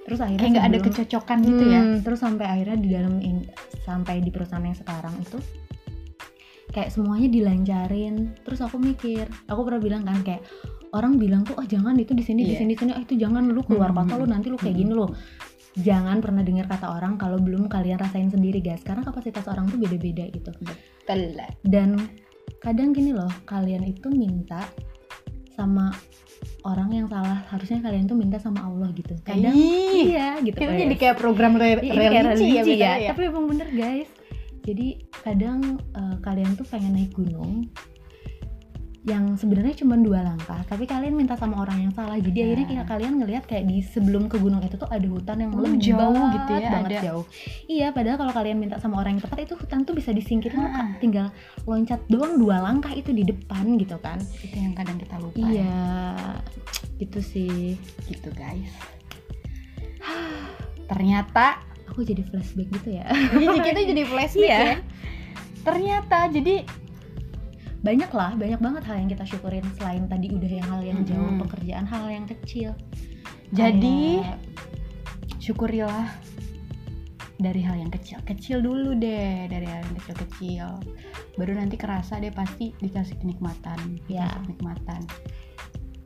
terus 0.02 0.18
akhirnya 0.18 0.40
Kayak 0.42 0.52
nggak 0.54 0.68
ada 0.68 0.78
kecocokan 0.82 1.38
gitu 1.46 1.64
ya. 1.70 1.80
Hmm, 1.80 1.98
terus 2.02 2.18
sampai 2.20 2.46
akhirnya 2.48 2.78
di 2.78 2.88
dalam 2.90 3.14
in- 3.22 3.48
sampai 3.82 4.18
di 4.18 4.30
perusahaan 4.34 4.62
yang 4.62 4.74
sekarang 4.74 5.14
itu 5.18 5.38
kayak 6.72 6.88
semuanya 6.88 7.28
dilancarin 7.28 8.32
terus 8.42 8.64
aku 8.64 8.80
mikir 8.80 9.28
aku 9.44 9.60
pernah 9.60 9.80
bilang 9.82 10.02
kan 10.02 10.24
kayak 10.24 10.40
orang 10.96 11.20
bilang 11.20 11.44
tuh 11.44 11.52
oh 11.60 11.66
jangan 11.68 11.92
itu 12.00 12.16
di 12.16 12.24
sini 12.24 12.48
di 12.48 12.56
Iya. 12.56 12.64
sini 12.64 12.72
di 12.72 12.80
sini 12.80 12.90
oh 12.96 13.02
itu 13.04 13.14
jangan 13.14 13.44
lu 13.44 13.60
keluar 13.60 13.92
Hmm, 13.92 14.08
kota 14.08 14.16
lu 14.16 14.24
hmm, 14.24 14.32
nanti 14.32 14.46
lu 14.48 14.56
kayak 14.56 14.72
hmm. 14.72 14.80
gini 14.80 14.92
lu 14.96 15.06
jangan 15.72 16.20
pernah 16.20 16.40
dengar 16.40 16.68
kata 16.68 16.86
orang 16.88 17.16
kalau 17.16 17.36
belum 17.36 17.68
kalian 17.68 18.00
rasain 18.00 18.28
sendiri 18.28 18.60
guys 18.60 18.80
karena 18.80 19.04
kapasitas 19.04 19.44
orang 19.48 19.68
tuh 19.68 19.80
beda-beda 19.80 20.28
gitu 20.28 20.52
dan 21.64 21.96
kadang 22.60 22.92
gini 22.92 23.12
loh 23.12 23.28
kalian 23.44 23.84
itu 23.84 24.08
minta 24.08 24.64
sama 25.52 25.92
orang 26.62 26.90
yang 26.92 27.06
salah 27.06 27.44
harusnya 27.48 27.78
kalian 27.78 28.04
tuh 28.04 28.18
minta 28.18 28.38
sama 28.38 28.62
Allah 28.62 28.90
gitu 28.92 29.14
kadang 29.22 29.54
Ih, 29.54 30.10
iya 30.10 30.38
gitu 30.38 30.58
guys. 30.58 30.78
jadi 30.80 30.94
kayak 30.96 31.16
program 31.16 31.54
re- 31.54 31.78
Iya, 31.78 31.92
ini 31.92 32.02
kayak 32.02 32.24
religi, 32.26 32.42
ya, 32.42 32.62
religi 32.62 32.70
bedanya 32.72 32.98
ya. 32.98 33.10
tapi 33.14 33.22
emang 33.24 33.44
bener 33.46 33.68
guys 33.70 34.08
jadi 34.62 34.86
kadang 35.20 35.58
eh, 35.92 36.16
kalian 36.18 36.52
tuh 36.54 36.66
pengen 36.66 36.92
naik 36.94 37.12
gunung 37.12 37.66
yang 39.02 39.34
sebenarnya 39.34 39.74
cuma 39.74 39.98
dua 39.98 40.22
langkah 40.22 40.62
tapi 40.62 40.86
kalian 40.86 41.12
minta 41.12 41.34
sama 41.34 41.58
orang 41.58 41.74
yang 41.80 41.90
salah 41.90 42.14
jadi 42.14 42.30
Ya. 42.32 42.44
akhirnya 42.46 42.66
kayak 42.68 42.86
kalian 42.86 43.12
ngelihat 43.18 43.44
kayak 43.44 43.64
di 43.64 43.82
sebelum 43.82 44.26
ke 44.26 44.38
gunung 44.38 44.62
itu 44.62 44.76
tuh 44.76 44.86
ada 44.86 45.02
hutan 45.02 45.38
yang 45.38 45.50
Oh, 45.50 45.58
lebat 45.58 45.82
jauh 45.82 46.22
gitu 46.30 46.52
ya, 46.52 46.70
banget 46.70 46.86
ada. 46.88 46.98
jauh 47.02 47.24
iya 47.66 47.86
padahal 47.90 48.14
kalau 48.16 48.32
kalian 48.32 48.56
minta 48.56 48.78
sama 48.78 48.96
orang 48.96 49.18
yang 49.18 49.22
tepat 49.22 49.42
itu 49.42 49.54
hutan 49.54 49.82
tuh 49.82 49.92
bisa 49.92 50.10
disingkirin 50.10 50.62
Ah. 50.62 50.94
tinggal 50.96 51.34
loncat 51.62 51.98
doang 52.06 52.38
dua 52.38 52.62
langkah 52.62 52.90
itu 52.90 53.10
di 53.10 53.22
depan 53.22 53.74
gitu 53.74 53.98
kan 53.98 54.22
Itu 54.38 54.54
yang 54.54 54.70
kadang 54.72 54.94
kita 54.96 55.18
lupa. 55.18 55.34
ya. 55.36 55.50
iya 55.50 55.82
gitu 56.96 57.18
sih 57.18 57.74
Gitu 58.04 58.30
guys. 58.32 58.70
Ternyata 60.84 61.58
aku 61.86 62.02
jadi 62.02 62.22
flashback 62.22 62.68
gitu 62.72 62.88
ya 62.94 63.06
Iya, 63.34 63.58
kita 63.58 63.80
jadi 63.82 64.02
flashback 64.04 64.46
Iya. 64.46 64.58
ya. 64.62 64.76
Ternyata 65.62 66.18
jadi 66.28 66.54
banyak 67.82 68.10
lah 68.14 68.38
banyak 68.38 68.60
banget 68.62 68.82
hal 68.86 68.96
yang 69.02 69.10
kita 69.10 69.24
syukurin 69.26 69.66
selain 69.74 70.06
tadi 70.06 70.30
udah 70.30 70.50
yang 70.50 70.68
hal 70.70 70.80
yang 70.86 71.00
jauh 71.02 71.18
Mm-mm. 71.34 71.42
pekerjaan 71.46 71.86
hal 71.86 72.06
yang 72.06 72.26
kecil. 72.30 72.70
Jadi 73.52 74.22
Kayak, 74.22 74.38
syukurilah 75.42 76.06
dari 77.42 77.58
hal 77.66 77.76
yang 77.82 77.90
kecil. 77.90 78.22
Kecil 78.22 78.62
dulu 78.62 78.94
deh 78.94 79.50
dari 79.50 79.66
hal 79.66 79.82
yang 79.82 79.94
kecil-kecil. 79.98 80.66
Baru 81.34 81.52
nanti 81.58 81.74
kerasa 81.74 82.22
deh 82.22 82.30
pasti 82.30 82.70
dikasih 82.78 83.18
kenikmatan 83.18 83.98
Ya. 84.06 84.30
dikasih 84.30 84.40
kenikmatan. 84.46 85.00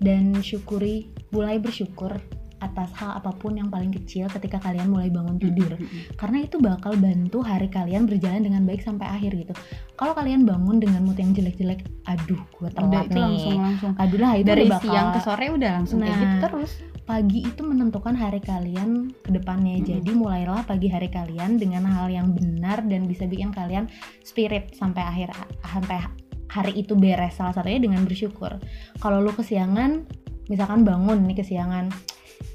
Dan 0.01 0.33
syukuri 0.41 1.13
mulai 1.33 1.61
bersyukur 1.61 2.17
atas 2.59 2.89
hal 2.97 3.21
apa 3.21 3.31
pun 3.37 3.55
yang 3.55 3.69
paling 3.69 3.93
kecil 3.93 4.27
ketika 4.33 4.57
kalian 4.59 4.89
mulai 4.89 5.13
bangun 5.13 5.37
tidur 5.37 5.77
Mm-mm. 5.77 6.17
karena 6.17 6.39
itu 6.45 6.57
bakal 6.59 6.97
bantu 6.97 7.45
hari 7.45 7.69
kalian 7.69 8.09
berjalan 8.09 8.43
dengan 8.43 8.65
baik 8.65 8.81
sampai 8.81 9.07
akhir 9.07 9.37
gitu 9.37 9.55
kalau 9.95 10.17
kalian 10.17 10.49
bangun 10.49 10.81
dengan 10.81 11.05
mood 11.05 11.21
yang 11.21 11.37
jelek-jelek 11.37 11.85
aduh 12.09 12.41
gue 12.57 12.69
udah 12.73 12.81
telat 12.81 13.07
itu 13.07 13.13
nih 13.13 13.21
langsung 13.21 13.59
langsung 13.61 13.93
aduh 14.01 14.19
lah 14.21 14.33
itu 14.35 14.49
dari 14.49 14.65
udah 14.65 14.73
bakal 14.73 14.89
siang 14.89 15.09
ke 15.13 15.21
sore 15.21 15.47
udah 15.53 15.71
langsung 15.77 15.99
kayak 16.01 16.17
Nah, 16.17 16.23
gitu 16.25 16.37
terus 16.49 16.73
pagi 17.07 17.41
itu 17.47 17.63
menentukan 17.63 18.19
hari 18.19 18.43
kalian 18.43 19.15
ke 19.23 19.31
depannya. 19.31 19.79
Mm-mm. 19.79 19.87
Jadi 19.87 20.11
mulailah 20.11 20.67
pagi 20.67 20.91
hari 20.91 21.07
kalian 21.07 21.55
dengan 21.55 21.87
hal 21.87 22.11
yang 22.11 22.35
benar 22.35 22.83
dan 22.83 23.07
bisa 23.07 23.31
bikin 23.31 23.55
kalian 23.55 23.87
spirit 24.27 24.75
sampai 24.75 25.07
akhir 25.07 25.31
sampai 25.63 26.03
hari 26.51 26.83
itu 26.83 26.99
beres. 26.99 27.39
Salah 27.39 27.55
satunya 27.55 27.79
dengan 27.79 28.03
bersyukur. 28.03 28.59
Kalau 28.99 29.23
lu 29.23 29.31
kesiangan, 29.31 30.03
misalkan 30.51 30.83
bangun 30.83 31.23
nih 31.31 31.39
kesiangan, 31.39 31.95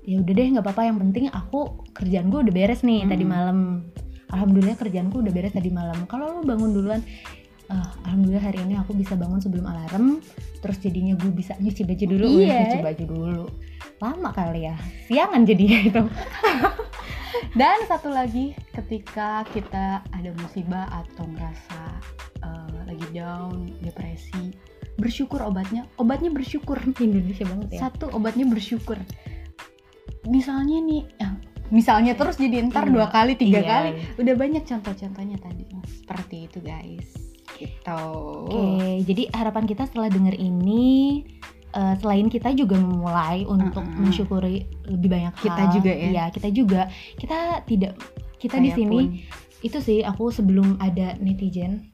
ya 0.04 0.20
udah 0.20 0.34
deh 0.34 0.46
nggak 0.58 0.66
apa-apa. 0.66 0.82
Yang 0.90 0.98
penting 1.08 1.26
aku 1.30 1.60
kerjaan 1.92 2.28
gue 2.30 2.40
udah 2.48 2.54
beres 2.54 2.82
nih 2.82 3.06
tadi 3.06 3.24
Mm. 3.26 3.30
malam. 3.30 3.58
Alhamdulillah 4.32 4.78
kerjaanku 4.80 5.20
udah 5.20 5.34
beres 5.36 5.52
tadi 5.52 5.70
malam. 5.70 6.08
Kalau 6.08 6.40
lu 6.40 6.48
bangun 6.48 6.72
duluan, 6.72 7.04
"Ah, 7.68 7.92
alhamdulillah 8.08 8.44
hari 8.44 8.64
ini 8.64 8.80
aku 8.80 8.96
bisa 8.96 9.20
bangun 9.20 9.44
sebelum 9.44 9.68
alarm. 9.68 10.24
Terus 10.64 10.78
jadinya 10.80 11.20
gue 11.20 11.32
bisa 11.32 11.58
nyuci 11.60 11.84
baju 11.84 12.06
dulu, 12.08 12.28
Iya. 12.40 12.56
nyuci 12.64 12.80
baju 12.80 13.04
dulu 13.06 13.46
lama 14.02 14.34
kali 14.34 14.66
ya 14.66 14.74
siangan 15.06 15.46
jadinya 15.46 15.78
itu 15.86 16.02
dan 17.60 17.78
satu 17.86 18.10
lagi 18.10 18.58
ketika 18.74 19.46
kita 19.54 20.02
ada 20.10 20.30
musibah 20.42 20.90
atau 20.90 21.30
ngerasa 21.30 21.80
uh, 22.42 22.82
lagi 22.90 23.06
down 23.14 23.70
depresi 23.86 24.58
bersyukur 24.98 25.46
obatnya 25.46 25.86
obatnya 26.02 26.34
bersyukur 26.34 26.82
Indonesia 26.98 27.46
banget 27.46 27.78
ya 27.78 27.80
satu 27.90 28.10
obatnya 28.10 28.50
bersyukur 28.50 28.98
misalnya 30.26 30.78
nih 30.80 31.02
ya, 31.18 31.30
misalnya 31.70 32.14
terus 32.14 32.36
jadi 32.36 32.68
ntar 32.68 32.88
dua 32.88 33.08
kali 33.08 33.34
tiga 33.34 33.60
Iya. 33.60 33.68
kali 33.68 33.90
udah 34.18 34.36
banyak 34.36 34.64
contoh-contohnya 34.64 35.38
tadi 35.38 35.64
seperti 35.88 36.36
itu 36.46 36.60
guys 36.60 37.08
gitu 37.56 38.04
Oke, 38.48 39.06
jadi 39.06 39.24
harapan 39.32 39.66
kita 39.66 39.86
setelah 39.86 40.08
denger 40.08 40.34
ini 40.34 41.22
eh, 41.72 41.96
selain 41.98 42.28
kita 42.28 42.52
juga 42.52 42.76
memulai 42.76 43.46
untuk 43.46 43.82
Mm-mm. 43.82 44.04
mensyukuri 44.04 44.66
lebih 44.88 45.10
banyak 45.10 45.34
hal. 45.36 45.46
Kita 45.46 45.64
juga 45.72 45.92
ya. 45.92 46.08
Iya, 46.10 46.26
kita 46.30 46.50
juga. 46.50 46.82
Kita 47.16 47.40
tidak 47.64 47.94
kita 48.38 48.58
di 48.58 48.72
sini 48.74 49.00
pun. 49.00 49.16
itu 49.62 49.78
sih 49.78 50.02
aku 50.02 50.34
sebelum 50.34 50.76
ada 50.82 51.14
netizen. 51.18 51.88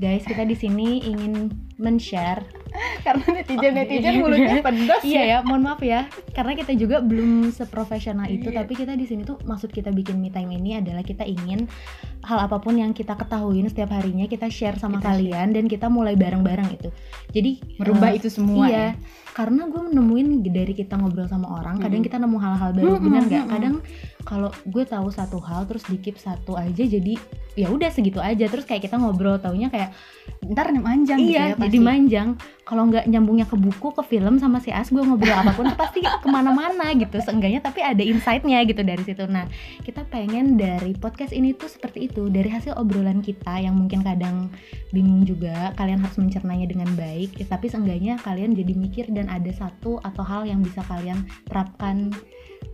Guys, 0.00 0.24
kita 0.24 0.42
di 0.42 0.56
sini 0.56 1.04
ingin 1.04 1.52
men-share 1.76 2.40
karena 3.06 3.24
netizen 3.40 3.72
netizen 3.76 4.12
iya. 4.16 4.20
mulutnya 4.20 4.62
pedas 4.62 5.02
Iya 5.02 5.22
ya, 5.26 5.38
mohon 5.44 5.62
maaf 5.64 5.80
ya, 5.80 6.06
karena 6.32 6.52
kita 6.56 6.72
juga 6.76 7.00
belum 7.00 7.50
seprofesional 7.52 8.28
itu, 8.28 8.48
Iya. 8.52 8.62
tapi 8.64 8.72
kita 8.76 8.92
di 8.96 9.06
sini 9.08 9.22
tuh 9.24 9.40
maksud 9.44 9.72
kita 9.72 9.90
bikin 9.92 10.20
me 10.20 10.28
time 10.32 10.52
ini 10.52 10.80
adalah 10.80 11.04
kita 11.04 11.24
ingin 11.24 11.66
hal 12.24 12.38
apa 12.40 12.60
pun 12.60 12.76
yang 12.76 12.92
kita 12.92 13.16
ketahuin 13.16 13.64
setiap 13.68 13.96
harinya 13.96 14.28
kita 14.28 14.46
share 14.52 14.76
sama 14.76 15.00
Kita 15.00 15.16
kalian 15.16 15.48
dan 15.56 15.64
kita 15.66 15.88
mulai 15.88 16.14
bareng-bareng 16.14 16.68
itu. 16.76 16.88
Jadi 17.32 17.80
merubah 17.80 18.12
eh, 18.12 18.18
itu 18.20 18.28
semua 18.28 18.68
iya, 18.68 18.92
karena 19.32 19.70
gue 19.70 19.82
nemuin 19.94 20.44
dari 20.44 20.74
kita 20.76 21.00
ngobrol 21.00 21.30
sama 21.30 21.48
orang, 21.62 21.80
kadang 21.80 22.02
kita 22.04 22.20
nemu 22.20 22.36
hal-hal 22.36 22.70
baru, 22.76 22.92
Mm-mm, 22.98 23.04
bener 23.08 23.22
nggak? 23.24 23.44
mm-mm. 23.46 23.54
Kadang 23.56 23.74
kalau 24.26 24.50
gue 24.68 24.84
tahu 24.84 25.08
satu 25.08 25.38
hal 25.40 25.64
terus 25.64 25.86
dikip 25.88 26.20
satu 26.20 26.58
aja, 26.60 26.82
jadi 26.84 27.16
ya 27.56 27.72
udah 27.72 27.88
segitu 27.88 28.20
aja. 28.20 28.44
Terus 28.50 28.66
kayak 28.68 28.84
kita 28.84 29.00
ngobrol 29.00 29.40
taunya 29.40 29.72
kayak 29.72 29.80
ya. 29.80 29.88
Ntar 30.50 30.74
manjang 30.74 31.18
gitu 31.22 31.38
iya 31.38 31.54
ya 31.54 31.54
pasti. 31.54 31.64
jadi 31.70 31.78
manjang. 31.78 32.28
Kalau 32.66 32.86
nggak 32.86 33.10
nyambungnya 33.10 33.50
ke 33.50 33.58
buku 33.58 33.90
ke 33.90 34.02
film 34.06 34.38
sama 34.38 34.62
si 34.62 34.70
As 34.70 34.94
gue 34.94 35.02
ngobrol 35.02 35.34
apa 35.34 35.50
pun 35.58 35.66
pasti 35.74 36.06
ke 36.06 36.28
mana-mana 36.30 36.94
gitu. 36.94 37.18
Seenggaknya 37.18 37.58
tapi 37.62 37.82
ada 37.82 37.98
insightnya 37.98 38.62
gitu 38.62 38.82
dari 38.86 39.02
situ. 39.02 39.26
Nah 39.26 39.46
kita 39.82 40.06
pengen 40.06 40.54
dari 40.54 40.94
podcast 40.94 41.34
ini 41.34 41.50
tuh 41.54 41.66
seperti 41.66 42.06
itu. 42.06 42.30
Dari 42.30 42.46
hasil 42.46 42.78
obrolan 42.78 43.22
kita 43.22 43.58
yang 43.58 43.74
mungkin 43.74 44.06
kadang 44.06 44.50
bingung 44.94 45.26
juga 45.26 45.74
kalian 45.78 46.02
harus 46.02 46.18
mencernanya 46.18 46.66
dengan 46.70 46.90
baik 46.94 47.38
ya, 47.42 47.46
tapi 47.50 47.66
seenggaknya 47.70 48.18
kalian 48.22 48.54
jadi 48.54 48.72
mikir 48.74 49.04
dan 49.10 49.26
ada 49.26 49.50
satu 49.50 49.98
atau 50.06 50.22
hal 50.22 50.46
yang 50.46 50.62
bisa 50.62 50.82
kalian 50.86 51.26
terapkan 51.50 52.14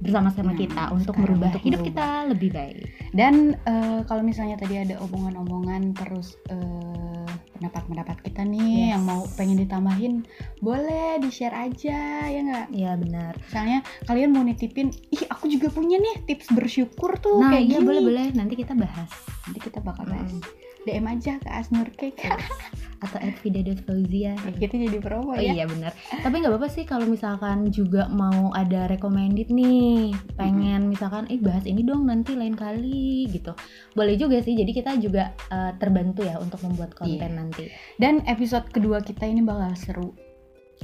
bersama-sama 0.00 0.52
Nah, 0.52 0.58
kita 0.60 0.84
untuk 0.92 1.16
merubah 1.16 1.48
untuk 1.56 1.62
hidup 1.64 1.80
merubah. 1.80 1.88
kita 1.88 2.06
lebih 2.28 2.50
baik. 2.52 2.76
Dan 3.16 3.56
eh, 3.64 4.00
kalau 4.04 4.20
misalnya 4.20 4.60
tadi 4.60 4.76
ada 4.76 5.00
omongan-omongan 5.00 5.96
terus 5.96 6.36
eh, 6.52 7.15
pendapat-pendapat 7.56 8.16
kita 8.22 8.42
nih 8.42 8.64
Yes. 8.86 8.90
yang 8.92 9.02
mau 9.02 9.20
pengen 9.32 9.58
ditambahin, 9.58 10.14
boleh 10.58 11.18
di 11.18 11.28
share 11.28 11.52
aja 11.52 11.98
ya 12.24 12.40
nggak? 12.42 12.66
ya 12.70 12.92
benar 12.94 13.32
Misalnya 13.38 13.78
kalian 14.04 14.30
mau 14.30 14.40
nitipin, 14.40 14.88
ih 15.08 15.24
aku 15.26 15.46
juga 15.46 15.68
punya 15.68 15.96
nih 15.96 16.24
tips 16.24 16.50
bersyukur 16.50 17.16
tuh 17.16 17.38
nah 17.38 17.50
kayak 17.50 17.64
iya 17.66 17.78
gini. 17.78 17.86
boleh 17.86 18.02
boleh 18.02 18.26
nanti 18.32 18.54
kita 18.54 18.72
bahas 18.72 19.08
Nanti 19.42 19.58
kita 19.60 19.78
bakal 19.78 20.04
bahas. 20.04 20.28
Mm. 20.28 20.42
DM 20.86 21.04
aja 21.04 21.36
ke 21.36 21.48
Asnur 21.48 21.90
Cake. 21.92 22.22
atau 22.96 23.20
@vida.fauzia 23.20 24.32
Kita 24.56 24.72
jadi 24.72 24.96
promo 24.98 25.30
Oh 25.30 25.36
ya. 25.36 25.52
iya 25.52 25.64
benar. 25.64 25.92
Tapi 25.92 26.32
nggak 26.32 26.48
apa-apa 26.48 26.64
sih 26.66 26.82
kalau 26.82 27.04
misalkan 27.04 27.68
juga 27.68 28.08
mau 28.08 28.48
ada 28.50 28.88
recommended 28.88 29.50
nih, 29.50 30.16
pengen 30.32 30.88
misalkan 30.88 31.28
eh 31.28 31.36
bahas 31.36 31.64
ini 31.64 31.82
dong 31.82 32.06
nanti 32.06 32.32
lain 32.32 32.56
kali 32.56 33.28
gitu. 33.28 33.52
Boleh 33.92 34.16
juga 34.16 34.40
sih. 34.40 34.56
Jadi 34.56 34.72
kita 34.72 34.96
juga 34.96 35.36
eh, 35.46 35.76
terbantu 35.76 36.24
ya 36.24 36.38
untuk 36.38 36.62
membuat 36.62 36.94
konten 36.94 37.20
Iya. 37.20 37.36
nanti. 37.36 37.64
Dan 37.94 38.24
episode 38.24 38.64
kedua 38.70 39.00
kita 39.00 39.24
ini 39.24 39.40
bakal 39.40 39.76
seru 39.76 40.08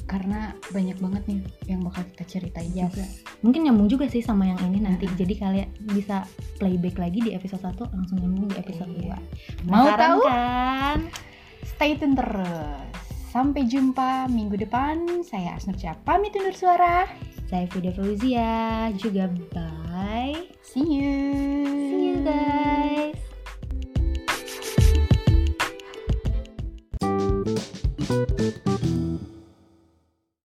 karena 0.05 0.53
banyak 0.71 0.99
banget 0.99 1.23
nih 1.29 1.39
yang 1.69 1.81
bakal 1.85 2.03
kita 2.13 2.25
ceritain 2.27 2.73
Yes. 2.73 2.91
juga. 2.93 3.05
Mungkin 3.41 3.61
nyambung 3.65 3.89
juga 3.89 4.09
sih 4.09 4.21
sama 4.21 4.49
yang 4.49 4.61
ini 4.73 4.83
nanti. 4.83 5.05
Mm-mm. 5.07 5.19
Jadi 5.21 5.35
kalian 5.37 5.69
bisa 5.93 6.25
playback 6.57 6.97
lagi 6.99 7.19
di 7.21 7.31
episode 7.33 7.63
1 7.63 7.93
langsung 7.93 8.19
nyambung 8.19 8.49
di 8.51 8.57
episode 8.57 8.91
Iya. 8.97 9.17
2. 9.65 9.69
Mau 9.71 9.87
tahu? 9.93 10.19
kan? 10.27 10.99
Stay 11.63 11.95
tune 11.97 12.19
terus. 12.19 12.91
Sampai 13.33 13.65
jumpa 13.65 14.29
minggu 14.29 14.61
depan. 14.61 15.25
Saya 15.25 15.57
Asnur 15.57 15.79
Cia 15.81 15.97
pamit 16.05 16.37
undur 16.37 16.53
suara. 16.53 17.09
Saya 17.49 17.65
Vida 17.69 17.93
Fauzia 17.93 18.89
juga 18.97 19.29
bye. 19.53 20.37
See 20.61 20.85
you. 20.85 22.23